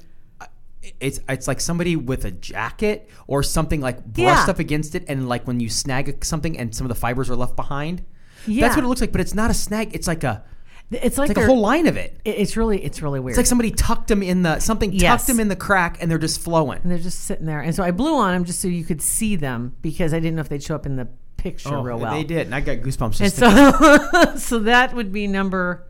It's 1.00 1.20
it's 1.30 1.48
like 1.48 1.62
somebody 1.62 1.96
with 1.96 2.26
a 2.26 2.32
jacket 2.32 3.10
or 3.28 3.44
something 3.44 3.82
like 3.82 4.04
brushed 4.04 4.48
Yeah. 4.48 4.52
up 4.52 4.60
against 4.60 4.96
it, 4.96 5.06
and 5.08 5.30
like 5.30 5.46
when 5.46 5.60
you 5.60 5.70
snag 5.70 6.24
something 6.26 6.58
and 6.58 6.74
some 6.74 6.86
of 6.86 6.90
the 6.90 6.96
fibers 7.00 7.30
are 7.30 7.36
left 7.36 7.56
behind. 7.56 8.04
Yeah. 8.48 8.62
That's 8.62 8.76
what 8.76 8.84
it 8.86 8.88
looks 8.88 9.02
like, 9.02 9.12
but 9.12 9.22
it's 9.22 9.36
not 9.36 9.52
a 9.52 9.54
snag. 9.54 9.94
It's 9.94 10.08
like 10.08 10.24
a 10.24 10.44
It's 10.90 11.18
like, 11.20 11.30
it's 11.30 11.38
like 11.38 11.46
a 11.46 11.48
whole 11.48 11.60
line 11.62 11.86
of 11.88 11.98
it. 11.98 12.20
it- 12.26 12.32
It's 12.40 12.58
really 12.58 12.84
it's 12.84 13.02
really 13.02 13.20
weird. 13.20 13.34
It's 13.34 13.38
like 13.38 13.46
somebody 13.46 13.70
tucked 13.72 14.08
them 14.08 14.24
in 14.24 14.42
the 14.42 14.60
something 14.60 14.92
Yes. 14.92 15.04
tucked 15.22 15.28
them 15.28 15.40
in 15.40 15.48
the 15.50 15.56
crack, 15.56 15.98
and 16.02 16.10
they're 16.10 16.18
just 16.18 16.42
flowing. 16.42 16.80
and 16.82 16.92
they're 16.92 16.98
just 16.98 17.20
sitting 17.26 17.46
there. 17.46 17.62
And 17.62 17.76
so 17.76 17.84
I 17.84 17.92
blew 17.92 18.16
on 18.18 18.34
them 18.34 18.44
just 18.46 18.60
so 18.60 18.68
you 18.68 18.84
could 18.84 19.02
see 19.04 19.36
them 19.36 19.76
because 19.84 20.14
I 20.16 20.20
didn't 20.20 20.36
know 20.36 20.42
if 20.42 20.50
they'd 20.50 20.64
show 20.64 20.74
up 20.76 20.88
in 20.88 20.96
the 20.96 21.08
picture 21.38 21.76
oh, 21.76 21.84
real 21.84 22.00
well. 22.00 22.14
Oh, 22.14 22.18
They 22.18 22.24
did, 22.24 22.48
and 22.48 22.56
I 22.56 22.62
got 22.62 22.78
goosebumps 22.78 23.22
And 23.22 23.32
so 23.32 24.36
so 24.38 24.60
that 24.60 24.96
would 24.96 25.12
be 25.14 25.28
number 25.28 25.88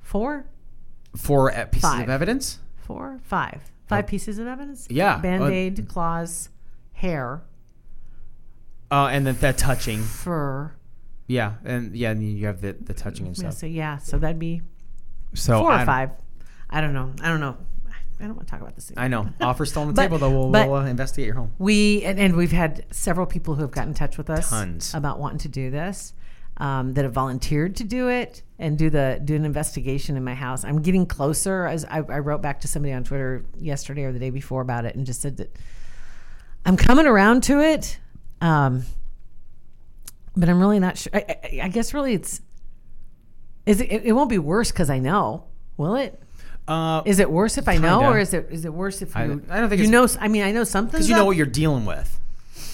four, 0.00 0.46
four 1.16 1.50
pieces 1.70 1.82
Five. 1.82 2.04
of 2.04 2.08
evidence. 2.10 2.58
four, 2.76 3.18
five, 3.24 3.71
five 3.96 4.06
pieces 4.06 4.38
of 4.38 4.46
evidence. 4.46 4.86
Yeah. 4.90 5.18
Band 5.18 5.44
aid, 5.44 5.88
claws, 5.88 6.48
hair, 6.92 7.42
Uh, 8.90 9.08
and 9.10 9.26
then 9.26 9.36
that 9.40 9.56
touching, 9.58 10.02
fur. 10.02 10.72
yeah, 11.26 11.54
and 11.64 11.96
yeah, 11.96 12.10
and 12.10 12.22
you 12.22 12.46
have 12.46 12.60
the, 12.60 12.72
the 12.78 12.92
touching 12.94 13.26
and 13.26 13.36
Yeah, 13.36 13.48
stuff. 13.50 13.60
so 13.60 13.66
yeah, 13.66 13.96
so 13.98 14.18
that'd 14.18 14.38
be 14.38 14.60
So 15.34 15.60
four 15.60 15.72
I 15.72 15.82
or 15.82 15.86
five. 15.86 16.10
I 16.68 16.80
don't 16.80 16.92
know. 16.92 17.12
I 17.22 17.28
don't 17.28 17.40
know. 17.40 17.56
I 18.20 18.26
don't 18.26 18.36
want 18.36 18.46
to 18.46 18.50
talk 18.52 18.60
about 18.60 18.74
this. 18.76 18.92
I 18.96 19.08
know. 19.08 19.28
Offer 19.40 19.64
still 19.66 19.82
on 19.82 19.88
the 19.88 19.94
But- 19.94 20.02
table, 20.02 20.18
though. 20.18 20.30
We'll, 20.30 20.50
we'll 20.50 20.74
uh, 20.74 20.84
investigate 20.86 21.26
your 21.26 21.34
home. 21.34 21.52
We 21.58 22.04
and, 22.04 22.20
and 22.20 22.36
we've 22.36 22.52
had 22.52 22.84
several 22.90 23.26
people 23.26 23.54
who 23.56 23.62
have 23.62 23.72
gotten 23.72 23.90
in 23.90 23.94
touch 23.94 24.16
with 24.18 24.30
us 24.30 24.50
Tons. 24.50 24.94
about 24.94 25.18
wanting 25.18 25.38
to 25.38 25.48
do 25.48 25.70
this, 25.70 26.12
um, 26.62 26.92
that 26.94 27.02
have 27.04 27.12
volunteered 27.12 27.74
to 27.76 27.84
do 27.84 28.08
it 28.08 28.42
and 28.58 28.78
do 28.78 28.88
the 28.88 29.20
do 29.24 29.34
an 29.34 29.44
investigation 29.44 30.16
in 30.16 30.22
my 30.22 30.34
house. 30.34 30.64
I'm 30.64 30.80
getting 30.80 31.06
closer. 31.06 31.66
As 31.66 31.84
I, 31.84 31.96
I 31.98 32.20
wrote 32.20 32.40
back 32.40 32.60
to 32.60 32.68
somebody 32.68 32.92
on 32.94 33.02
Twitter 33.02 33.44
yesterday 33.58 34.04
or 34.04 34.12
the 34.12 34.20
day 34.20 34.30
before 34.30 34.62
about 34.62 34.84
it, 34.84 34.94
and 34.94 35.04
just 35.04 35.20
said 35.20 35.36
that 35.38 35.54
I'm 36.64 36.76
coming 36.76 37.06
around 37.06 37.42
to 37.44 37.60
it, 37.60 37.98
um, 38.40 38.84
but 40.36 40.48
I'm 40.48 40.60
really 40.60 40.78
not 40.78 40.96
sure. 40.96 41.10
I, 41.14 41.24
I, 41.44 41.60
I 41.64 41.68
guess 41.68 41.92
really 41.92 42.14
it's 42.14 42.40
is 43.66 43.80
it, 43.80 43.90
it 44.04 44.12
won't 44.12 44.30
be 44.30 44.38
worse 44.38 44.70
because 44.70 44.88
I 44.90 44.98
know, 45.00 45.44
will 45.76 45.96
it? 45.96 46.20
Uh, 46.68 47.02
Is 47.04 47.18
it 47.18 47.28
worse 47.28 47.58
if 47.58 47.66
I 47.66 47.76
know, 47.76 47.98
Kinda. 47.98 48.14
or 48.14 48.18
is 48.20 48.32
it 48.34 48.46
is 48.52 48.64
it 48.64 48.72
worse 48.72 49.02
if 49.02 49.16
you? 49.16 49.20
I- 49.50 49.56
I 49.56 49.60
don't 49.60 49.68
think 49.68 49.82
you 49.82 49.90
know. 49.90 50.06
I 50.20 50.28
mean, 50.28 50.44
I 50.44 50.52
know 50.52 50.62
something 50.62 50.92
because 50.92 51.08
you 51.08 51.16
know 51.16 51.24
what 51.24 51.36
you're 51.36 51.44
dealing 51.46 51.84
with, 51.86 52.20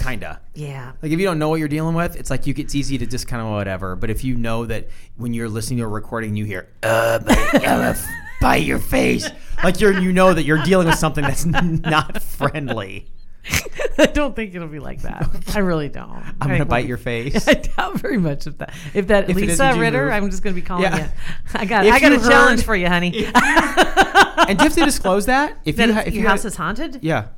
kinda. 0.08 0.40
Yeah. 0.54 0.92
Like 1.02 1.12
if 1.12 1.18
you 1.18 1.24
don't 1.26 1.38
know 1.38 1.48
what 1.48 1.56
you're 1.58 1.68
dealing 1.68 1.94
with, 1.94 2.16
it's 2.16 2.30
like 2.30 2.46
you 2.46 2.54
it's 2.56 2.74
easy 2.74 2.98
to 2.98 3.06
just 3.06 3.28
kind 3.28 3.42
of 3.42 3.48
whatever. 3.50 3.96
But 3.96 4.10
if 4.10 4.24
you 4.24 4.36
know 4.36 4.66
that 4.66 4.88
when 5.16 5.34
you're 5.34 5.48
listening 5.48 5.78
to 5.78 5.84
a 5.84 5.88
recording, 5.88 6.36
you 6.36 6.44
hear 6.44 6.68
uh, 6.82 7.18
bite 8.40 8.62
your 8.62 8.78
face, 8.78 9.28
like 9.62 9.80
you're 9.80 9.98
you 9.98 10.12
know 10.12 10.32
that 10.34 10.44
you're 10.44 10.62
dealing 10.62 10.86
with 10.88 10.98
something 10.98 11.22
that's 11.22 11.44
not 11.44 12.22
friendly. 12.22 13.06
I 13.98 14.06
don't 14.06 14.36
think 14.36 14.54
it'll 14.54 14.68
be 14.68 14.78
like 14.78 15.02
that. 15.02 15.26
I 15.54 15.60
really 15.60 15.88
don't. 15.88 16.22
I'm 16.40 16.48
gonna 16.48 16.64
bite 16.66 16.86
your 16.86 16.98
face. 16.98 17.48
I 17.48 17.54
doubt 17.54 17.98
very 17.98 18.18
much 18.18 18.46
of 18.46 18.58
that. 18.58 18.74
If 18.94 19.06
that 19.08 19.30
If 19.30 19.36
Lisa 19.36 19.74
Ritter, 19.78 20.04
move? 20.06 20.12
I'm 20.14 20.30
just 20.30 20.42
gonna 20.42 20.54
be 20.54 20.62
calling 20.62 20.82
Yeah. 20.84 20.98
you. 21.06 21.10
I 21.54 21.64
got. 21.64 21.86
If 21.86 21.94
I 21.94 22.00
got 22.00 22.12
a 22.12 22.18
challenge 22.18 22.62
for 22.64 22.76
you, 22.76 22.88
honey. 22.88 23.24
and 23.26 24.58
do 24.58 24.64
you 24.64 24.68
have 24.68 24.74
to 24.74 24.84
disclose 24.84 25.26
that? 25.26 25.58
If 25.64 25.76
that 25.76 25.88
you 25.88 25.94
if 25.98 26.14
your 26.14 26.22
you 26.24 26.28
house 26.28 26.42
had- 26.42 26.48
is 26.48 26.56
haunted. 26.56 26.98
yeah, 27.02 27.28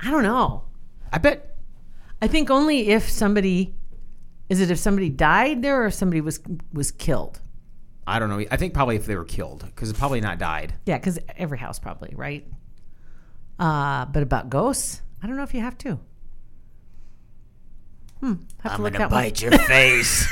I 0.00 0.10
don't 0.10 0.22
know. 0.22 0.64
I 1.12 1.18
bet 1.18 1.51
I 2.22 2.28
think 2.28 2.50
only 2.50 2.88
if 2.90 3.10
somebody. 3.10 3.74
Is 4.48 4.60
it 4.60 4.70
if 4.70 4.78
somebody 4.78 5.08
died 5.08 5.62
there 5.62 5.82
or 5.82 5.86
if 5.86 5.94
somebody 5.94 6.20
was 6.20 6.40
was 6.72 6.90
killed? 6.90 7.40
I 8.06 8.18
don't 8.18 8.28
know. 8.28 8.44
I 8.50 8.56
think 8.56 8.74
probably 8.74 8.96
if 8.96 9.06
they 9.06 9.16
were 9.16 9.24
killed, 9.24 9.64
because 9.64 9.92
probably 9.92 10.20
not 10.20 10.38
died. 10.38 10.74
Yeah, 10.86 10.98
because 10.98 11.18
every 11.36 11.58
house 11.58 11.78
probably 11.78 12.12
right. 12.14 12.46
Uh, 13.58 14.06
but 14.06 14.22
about 14.22 14.50
ghosts, 14.50 15.02
I 15.22 15.26
don't 15.26 15.36
know 15.36 15.42
if 15.42 15.54
you 15.54 15.60
have 15.60 15.76
to. 15.78 16.00
Hmm. 18.20 18.34
Have 18.62 18.76
to 18.76 18.82
look 18.82 18.92
that 18.94 19.10
one. 19.10 19.32
your 19.36 19.52
face. 19.58 20.26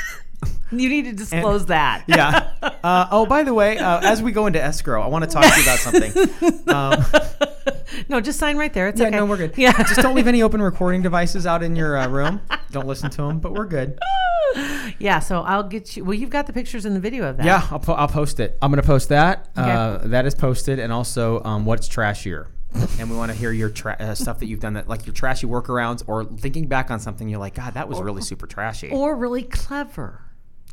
You 0.71 0.87
need 0.87 1.05
to 1.05 1.13
disclose 1.13 1.65
that. 1.65 2.05
yeah. 2.07 2.51
Uh, 2.61 3.07
oh, 3.11 3.25
by 3.25 3.43
the 3.43 3.53
way, 3.53 3.77
uh, 3.77 3.99
as 4.01 4.21
we 4.21 4.31
go 4.31 4.47
into 4.47 4.61
escrow, 4.63 5.01
I 5.01 5.07
want 5.07 5.25
to 5.25 5.29
talk 5.29 5.43
to 5.43 5.59
you 5.59 5.63
about 5.63 5.79
something. 5.79 6.61
Um, 6.71 7.03
No, 8.09 8.21
just 8.21 8.39
sign 8.39 8.57
right 8.57 8.73
there. 8.73 8.87
It's 8.87 8.99
yeah, 8.99 9.07
okay. 9.07 9.17
no, 9.17 9.25
we're 9.25 9.37
good. 9.37 9.53
Yeah. 9.57 9.73
Just 9.83 10.01
don't 10.01 10.15
leave 10.15 10.27
any 10.27 10.41
open 10.41 10.61
recording 10.71 11.01
devices 11.01 11.45
out 11.45 11.61
in 11.61 11.75
your 11.75 11.97
uh, 11.97 12.07
room. 12.07 12.41
Don't 12.71 12.87
listen 12.87 13.09
to 13.11 13.17
them, 13.23 13.39
but 13.39 13.53
we're 13.53 13.65
good. 13.67 13.99
Yeah, 14.99 15.19
so 15.19 15.41
I'll 15.43 15.63
get 15.63 15.95
you. 15.95 16.03
Well, 16.03 16.13
you've 16.13 16.29
got 16.29 16.45
the 16.45 16.51
pictures 16.51 16.83
and 16.85 16.93
the 16.93 16.99
video 16.99 17.23
of 17.25 17.37
that. 17.37 17.45
Yeah, 17.45 17.65
I'll, 17.71 17.79
po- 17.79 17.93
I'll 17.93 18.09
post 18.09 18.41
it. 18.41 18.57
I'm 18.61 18.69
going 18.69 18.81
to 18.81 18.85
post 18.85 19.07
that. 19.07 19.49
Uh, 19.55 19.99
that 20.09 20.25
is 20.25 20.35
posted, 20.35 20.77
and 20.77 20.91
also 20.91 21.41
um, 21.45 21.65
what's 21.65 21.87
trashier. 21.87 22.47
and 22.99 23.09
we 23.09 23.15
want 23.15 23.31
to 23.31 23.37
hear 23.37 23.53
your 23.53 23.69
tra- 23.69 23.95
uh, 23.97 24.13
stuff 24.13 24.39
that 24.39 24.47
you've 24.47 24.59
done 24.59 24.73
that, 24.73 24.89
like 24.89 25.05
your 25.05 25.13
trashy 25.13 25.47
workarounds, 25.47 26.03
or 26.05 26.25
thinking 26.25 26.67
back 26.67 26.91
on 26.91 26.99
something 26.99 27.29
you're 27.29 27.39
like, 27.39 27.55
God, 27.55 27.75
that 27.75 27.87
was 27.87 28.01
really 28.01 28.21
super 28.21 28.45
trashy. 28.45 28.89
Or 28.89 29.15
really 29.15 29.43
clever. 29.43 30.21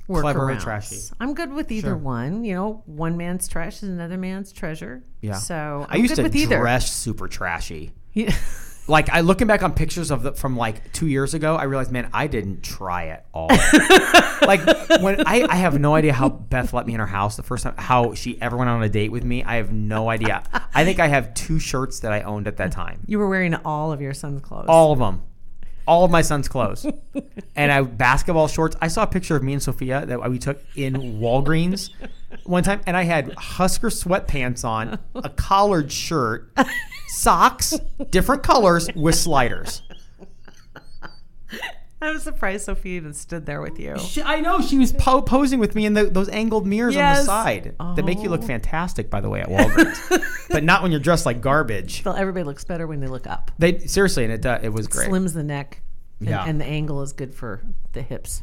Clever 0.08 0.50
or 0.50 0.56
trashy. 0.56 0.98
I'm 1.20 1.34
good 1.34 1.52
with 1.52 1.70
either 1.70 1.88
Sure. 1.90 1.96
one. 1.96 2.44
You 2.44 2.54
know, 2.54 2.82
one 2.86 3.16
man's 3.16 3.46
trash 3.48 3.82
is 3.82 3.88
another 3.90 4.16
man's 4.16 4.52
treasure. 4.52 5.04
yeah. 5.20 5.34
So 5.34 5.86
I 5.88 5.94
I'm 5.96 6.00
used 6.00 6.12
good 6.12 6.16
to 6.16 6.22
with 6.24 6.36
either. 6.36 6.58
dress 6.58 6.90
super 6.92 7.28
trashy. 7.28 7.92
Yeah. 8.12 8.34
Like 8.90 9.10
I 9.10 9.20
looking 9.20 9.46
back 9.46 9.62
on 9.62 9.74
pictures 9.74 10.10
of 10.10 10.22
the 10.22 10.32
from 10.32 10.56
like 10.56 10.94
two 10.94 11.06
years 11.08 11.34
ago, 11.34 11.56
I 11.56 11.64
realized, 11.64 11.92
man, 11.92 12.08
I 12.14 12.26
didn't 12.26 12.62
try 12.62 13.08
at 13.08 13.26
all. 13.34 13.48
like 14.46 14.64
when 15.02 15.20
I, 15.26 15.46
I 15.46 15.56
have 15.56 15.78
no 15.78 15.94
idea 15.94 16.14
how 16.14 16.30
Beth 16.30 16.72
let 16.72 16.86
me 16.86 16.94
in 16.94 17.00
her 17.00 17.06
house 17.06 17.36
the 17.36 17.42
first 17.42 17.64
time, 17.64 17.74
how 17.76 18.14
she 18.14 18.40
ever 18.40 18.56
went 18.56 18.70
on 18.70 18.82
a 18.82 18.88
date 18.88 19.12
with 19.12 19.24
me. 19.24 19.44
I 19.44 19.56
have 19.56 19.70
no 19.72 20.08
idea. 20.08 20.42
I 20.74 20.86
think 20.86 21.00
I 21.00 21.08
have 21.08 21.34
two 21.34 21.58
shirts 21.58 22.00
that 22.00 22.12
I 22.12 22.22
owned 22.22 22.48
at 22.48 22.56
that 22.56 22.72
time. 22.72 23.00
You 23.06 23.18
were 23.18 23.28
wearing 23.28 23.54
all 23.56 23.92
of 23.92 24.00
your 24.00 24.14
son's 24.14 24.40
clothes. 24.40 24.64
All 24.68 24.92
of 24.92 24.98
them. 25.00 25.20
All 25.88 26.04
of 26.04 26.10
my 26.10 26.20
son's 26.20 26.48
clothes. 26.48 26.86
and 27.56 27.72
I 27.72 27.80
basketball 27.80 28.46
shorts. 28.46 28.76
I 28.80 28.88
saw 28.88 29.04
a 29.04 29.06
picture 29.06 29.34
of 29.36 29.42
me 29.42 29.54
and 29.54 29.62
Sophia 29.62 30.04
that 30.04 30.30
we 30.30 30.38
took 30.38 30.62
in 30.76 30.92
Walgreens 31.18 31.90
one 32.44 32.62
time, 32.62 32.82
and 32.86 32.94
I 32.94 33.04
had 33.04 33.32
Husker 33.32 33.88
sweatpants 33.88 34.64
on, 34.64 34.98
a 35.14 35.30
collared 35.30 35.90
shirt, 35.90 36.52
socks, 37.08 37.74
different 38.10 38.42
colors 38.42 38.88
with 38.94 39.14
sliders. 39.14 39.80
I'm 42.00 42.20
surprised 42.20 42.66
Sophie 42.66 42.90
even 42.90 43.12
stood 43.12 43.44
there 43.44 43.60
with 43.60 43.78
you. 43.80 43.98
She, 43.98 44.22
I 44.22 44.40
know 44.40 44.60
she 44.60 44.78
was 44.78 44.92
po- 44.92 45.20
posing 45.22 45.58
with 45.58 45.74
me 45.74 45.84
in 45.84 45.94
the, 45.94 46.04
those 46.04 46.28
angled 46.28 46.64
mirrors 46.66 46.96
on 46.96 47.02
the 47.16 47.22
side 47.24 47.74
that 47.96 48.04
make 48.04 48.20
you 48.22 48.28
look 48.28 48.42
Oh. 48.42 48.46
fantastic, 48.46 49.10
by 49.10 49.20
the 49.20 49.28
way, 49.28 49.40
at 49.40 49.48
Walgreens, 49.48 50.46
but 50.50 50.62
not 50.62 50.82
when 50.82 50.92
you're 50.92 51.00
dressed 51.00 51.26
like 51.26 51.40
garbage. 51.40 52.04
Well, 52.04 52.14
everybody 52.14 52.44
looks 52.44 52.64
better 52.64 52.86
when 52.86 53.00
they 53.00 53.08
look 53.08 53.26
up. 53.26 53.50
They 53.58 53.78
seriously, 53.80 54.22
and 54.24 54.32
it 54.32 54.46
uh, 54.46 54.60
it 54.62 54.68
was 54.68 54.86
great. 54.86 55.10
Slims 55.10 55.34
the 55.34 55.42
neck. 55.42 55.82
And, 56.20 56.28
Yeah. 56.28 56.44
and 56.44 56.60
the 56.60 56.64
angle 56.64 57.02
is 57.02 57.12
good 57.12 57.32
for 57.34 57.62
the 57.92 58.02
hips 58.02 58.42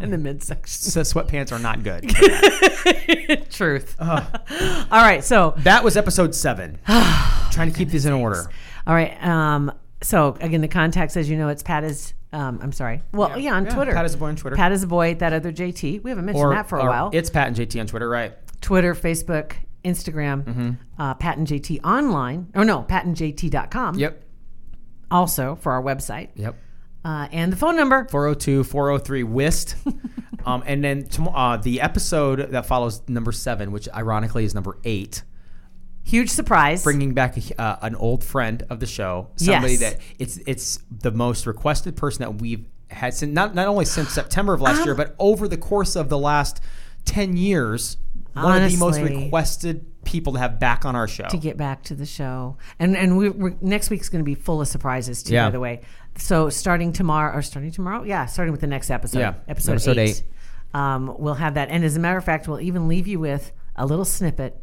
and 0.00 0.10
the 0.12 0.16
midsection. 0.18 0.90
So 0.90 1.02
sweatpants 1.02 1.52
are 1.52 1.58
not 1.58 1.82
good. 1.82 2.08
Truth. 3.50 3.96
All 4.00 4.20
right. 4.90 5.22
So, 5.22 5.54
that 5.58 5.84
was 5.84 5.96
episode 5.96 6.34
seven. 6.34 6.78
Trying 6.86 7.70
to 7.70 7.76
keep 7.76 7.90
these 7.90 8.06
in 8.06 8.12
order. 8.14 8.50
all 8.86 8.94
right. 8.94 9.22
Um, 9.22 9.72
so 10.02 10.36
again, 10.40 10.60
the 10.60 10.68
contacts, 10.68 11.16
as 11.16 11.28
you 11.30 11.36
know, 11.36 11.48
it's 11.48 11.62
Pat 11.62 11.84
is. 11.84 12.14
Um, 12.34 12.60
I'm 12.62 12.72
sorry. 12.72 13.02
Well, 13.12 13.38
yeah, 13.38 13.54
on 13.54 13.66
Yeah, 13.66 13.74
Twitter. 13.74 13.92
Pat 13.92 14.06
is 14.06 14.14
a 14.14 14.18
boy 14.18 14.28
on 14.28 14.36
Twitter. 14.36 14.56
Pat 14.56 14.72
is 14.72 14.82
a 14.82 14.86
boy. 14.86 15.14
That 15.16 15.32
other 15.34 15.52
JT. 15.52 16.02
We 16.02 16.10
haven't 16.10 16.24
mentioned 16.24 16.52
that 16.52 16.66
for 16.68 16.78
a 16.78 16.84
while. 16.86 17.10
It's 17.12 17.28
Pat 17.28 17.46
and 17.48 17.56
JT 17.56 17.78
on 17.80 17.86
Twitter, 17.86 18.08
right? 18.08 18.32
Twitter, 18.62 18.94
Facebook, 18.94 19.52
Instagram, 19.84 20.44
Mm-hmm. 20.44 20.70
uh, 20.98 21.14
Pat 21.14 21.36
and 21.36 21.46
JT 21.46 21.84
online. 21.84 22.48
Oh 22.54 22.62
no, 22.62 22.82
patandjt.com. 22.84 23.96
Yep. 23.98 24.22
Also 25.10 25.56
for 25.56 25.72
our 25.72 25.82
website. 25.82 26.28
Yep. 26.36 26.56
Uh, 27.04 27.28
and 27.32 27.52
the 27.52 27.56
phone 27.56 27.76
number. 27.76 28.06
402 28.10 28.64
403 28.64 29.22
WIST. 29.24 29.76
um, 30.46 30.62
and 30.66 30.82
then 30.82 31.04
tom- 31.06 31.28
uh, 31.28 31.56
the 31.58 31.80
episode 31.80 32.50
that 32.52 32.64
follows 32.66 33.02
number 33.08 33.32
seven, 33.32 33.72
which 33.72 33.88
ironically 33.94 34.44
is 34.44 34.54
number 34.54 34.78
eight, 34.84 35.22
Huge 36.04 36.30
surprise. 36.30 36.82
bringing 36.82 37.14
back 37.14 37.36
a, 37.36 37.60
uh, 37.60 37.76
an 37.82 37.94
old 37.94 38.24
friend 38.24 38.64
of 38.70 38.80
the 38.80 38.86
show, 38.86 39.28
somebody 39.36 39.74
Yes. 39.74 39.80
that 39.80 39.98
it's 40.18 40.38
it's 40.46 40.78
the 40.90 41.10
most 41.10 41.46
requested 41.46 41.96
person 41.96 42.22
that 42.22 42.40
we've 42.40 42.66
had 42.90 43.14
since 43.14 43.32
not 43.32 43.54
not 43.54 43.68
only 43.68 43.84
since 43.84 44.10
September 44.10 44.52
of 44.54 44.60
last 44.60 44.80
Um, 44.80 44.84
year, 44.86 44.94
but 44.94 45.14
over 45.18 45.48
the 45.48 45.56
course 45.56 45.96
of 45.96 46.08
the 46.08 46.18
last 46.18 46.60
ten 47.04 47.36
years. 47.36 47.96
One 48.34 48.62
of 48.62 48.70
the 48.70 48.78
most 48.78 48.98
requested 48.98 49.84
people 50.04 50.32
to 50.32 50.38
have 50.38 50.58
back 50.58 50.84
on 50.86 50.96
our 50.96 51.06
show. 51.06 51.28
to 51.28 51.36
get 51.36 51.58
back 51.58 51.82
to 51.84 51.94
the 51.94 52.06
show. 52.06 52.56
And 52.78 52.96
and 52.96 53.16
we, 53.18 53.28
we're, 53.28 53.54
next 53.60 53.90
week's 53.90 54.08
going 54.08 54.20
to 54.20 54.24
be 54.24 54.34
full 54.34 54.60
of 54.62 54.68
surprises 54.68 55.22
too. 55.22 55.34
Yeah. 55.34 55.46
By 55.46 55.50
the 55.50 55.60
way, 55.60 55.80
so 56.16 56.48
starting 56.48 56.92
tomorrow 56.94 57.36
or 57.36 57.42
starting 57.42 57.70
tomorrow, 57.70 58.02
yeah, 58.04 58.24
starting 58.26 58.52
with 58.52 58.62
the 58.62 58.66
next 58.66 58.90
episode, 58.90 59.18
Yeah, 59.20 59.34
episode, 59.48 59.72
episode 59.72 59.98
eight, 59.98 60.08
eight. 60.10 60.24
Um, 60.74 61.14
we'll 61.18 61.34
have 61.34 61.54
that. 61.54 61.68
And 61.68 61.84
as 61.84 61.94
a 61.96 62.00
matter 62.00 62.16
of 62.16 62.24
fact, 62.24 62.48
we'll 62.48 62.60
even 62.60 62.88
leave 62.88 63.06
you 63.06 63.20
with 63.20 63.52
a 63.76 63.84
little 63.84 64.06
snippet 64.06 64.58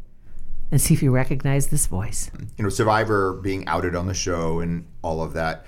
and 0.70 0.80
see 0.80 0.94
if 0.94 1.02
you 1.02 1.10
recognize 1.10 1.68
this 1.68 1.86
voice. 1.86 2.30
you 2.56 2.62
know, 2.64 2.68
Survivor 2.70 3.34
being 3.34 3.66
outed 3.66 3.94
on 3.96 4.06
the 4.06 4.14
show 4.14 4.60
and 4.60 4.86
all 5.02 5.22
of 5.22 5.32
that 5.34 5.66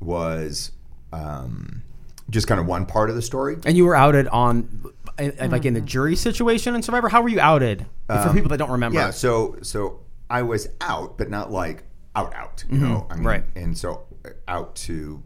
was 0.00 0.72
um, 1.12 1.82
just 2.30 2.46
kind 2.46 2.60
of 2.60 2.66
one 2.66 2.86
part 2.86 3.10
of 3.10 3.16
the 3.16 3.22
story. 3.22 3.56
and 3.64 3.76
you 3.76 3.84
were 3.84 3.96
outed 3.96 4.28
on, 4.28 4.84
like 5.18 5.34
Mm-hmm. 5.36 5.66
in 5.66 5.74
the 5.74 5.80
jury 5.82 6.16
situation 6.16 6.74
in 6.74 6.82
Survivor. 6.82 7.08
How 7.10 7.20
were 7.20 7.28
you 7.28 7.40
outed? 7.40 7.84
For 8.08 8.30
people 8.32 8.48
that 8.48 8.56
don't 8.56 8.70
remember, 8.70 8.98
Um, 8.98 9.06
Yeah, 9.06 9.10
so 9.10 9.56
so 9.62 10.00
I 10.30 10.42
was 10.42 10.68
out, 10.80 11.18
but 11.18 11.28
not 11.30 11.50
like 11.52 11.84
out 12.16 12.34
out. 12.34 12.64
You 12.70 12.78
know, 12.78 13.06
I 13.10 13.16
mean, 13.16 13.24
right. 13.26 13.44
And 13.54 13.76
so 13.76 14.04
uh, 14.24 14.30
out 14.48 14.74
to 14.76 15.22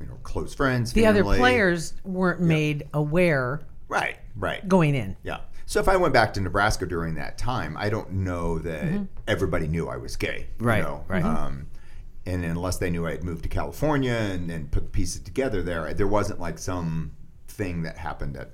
you 0.00 0.06
know 0.06 0.14
close 0.24 0.52
friends. 0.54 0.92
The 0.92 1.06
other 1.06 1.22
players 1.22 1.94
weren't 2.04 2.40
made 2.40 2.88
aware 2.92 3.60
right, 3.88 4.16
right, 4.36 4.66
going 4.68 4.94
in. 4.96 5.16
Yeah. 5.22 5.38
So 5.70 5.78
if 5.78 5.88
I 5.88 5.96
went 5.96 6.12
back 6.12 6.34
to 6.34 6.40
Nebraska 6.40 6.84
during 6.84 7.14
that 7.14 7.38
time, 7.38 7.76
I 7.78 7.90
don't 7.90 8.10
know 8.10 8.58
that 8.58 8.82
mm-hmm. 8.82 9.04
everybody 9.28 9.68
knew 9.68 9.86
I 9.86 9.98
was 9.98 10.16
gay. 10.16 10.48
you 10.58 10.66
Right, 10.66 10.82
know? 10.82 11.04
right. 11.06 11.22
Mm-hmm. 11.22 11.44
Um, 11.44 11.66
and 12.26 12.44
unless 12.44 12.78
they 12.78 12.90
knew 12.90 13.06
I 13.06 13.12
had 13.12 13.22
moved 13.22 13.44
to 13.44 13.48
California 13.48 14.14
and, 14.14 14.50
and 14.50 14.68
put 14.68 14.82
the 14.82 14.88
pieces 14.90 15.20
together 15.20 15.62
there, 15.62 15.94
there 15.94 16.08
wasn't 16.08 16.40
like 16.40 16.58
some 16.58 17.12
thing 17.46 17.82
that 17.82 17.96
happened 17.96 18.34
that 18.34 18.50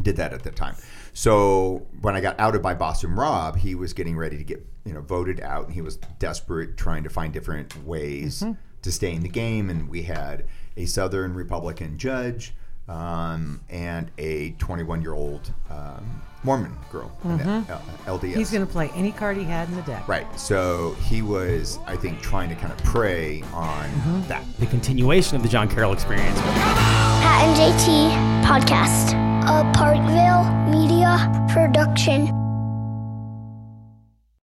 did 0.00 0.16
that 0.16 0.32
at 0.32 0.42
the 0.42 0.50
time. 0.50 0.76
So 1.12 1.86
when 2.00 2.16
I 2.16 2.22
got 2.22 2.40
outed 2.40 2.62
by 2.62 2.72
Boston 2.72 3.14
Rob, 3.14 3.58
he 3.58 3.74
was 3.74 3.92
getting 3.92 4.16
ready 4.16 4.38
to 4.38 4.44
get 4.44 4.66
you 4.86 4.94
know 4.94 5.02
voted 5.02 5.42
out, 5.42 5.66
and 5.66 5.74
he 5.74 5.82
was 5.82 5.98
desperate, 6.18 6.78
trying 6.78 7.02
to 7.02 7.10
find 7.10 7.34
different 7.34 7.84
ways 7.84 8.40
mm-hmm. 8.40 8.54
to 8.80 8.90
stay 8.90 9.12
in 9.12 9.20
the 9.20 9.28
game. 9.28 9.68
And 9.68 9.90
we 9.90 10.04
had 10.04 10.46
a 10.74 10.86
Southern 10.86 11.34
Republican 11.34 11.98
judge 11.98 12.54
um, 12.90 13.60
and 13.70 14.10
a 14.18 14.50
21 14.58 15.00
year 15.00 15.14
old 15.14 15.52
um, 15.70 16.22
Mormon 16.42 16.74
girl, 16.90 17.12
in 17.24 17.36
that, 17.38 17.70
uh, 17.70 17.78
LDS. 18.06 18.34
He's 18.34 18.50
going 18.50 18.66
to 18.66 18.72
play 18.72 18.90
any 18.94 19.12
card 19.12 19.36
he 19.36 19.44
had 19.44 19.68
in 19.68 19.76
the 19.76 19.82
deck. 19.82 20.08
Right. 20.08 20.26
So 20.40 20.96
he 21.02 21.20
was, 21.20 21.78
I 21.86 21.96
think, 21.96 22.20
trying 22.22 22.48
to 22.48 22.54
kind 22.54 22.72
of 22.72 22.78
prey 22.78 23.42
on 23.52 23.88
that. 24.28 24.42
the 24.58 24.66
continuation 24.66 25.36
of 25.36 25.42
the 25.42 25.48
John 25.48 25.68
Carroll 25.68 25.92
experience. 25.92 26.40
Pat 26.40 27.46
and 27.46 27.56
JT 27.56 28.44
Podcast. 28.44 29.12
A 29.42 29.70
Parkville 29.72 30.44
Media 30.70 31.46
Production. 31.52 32.39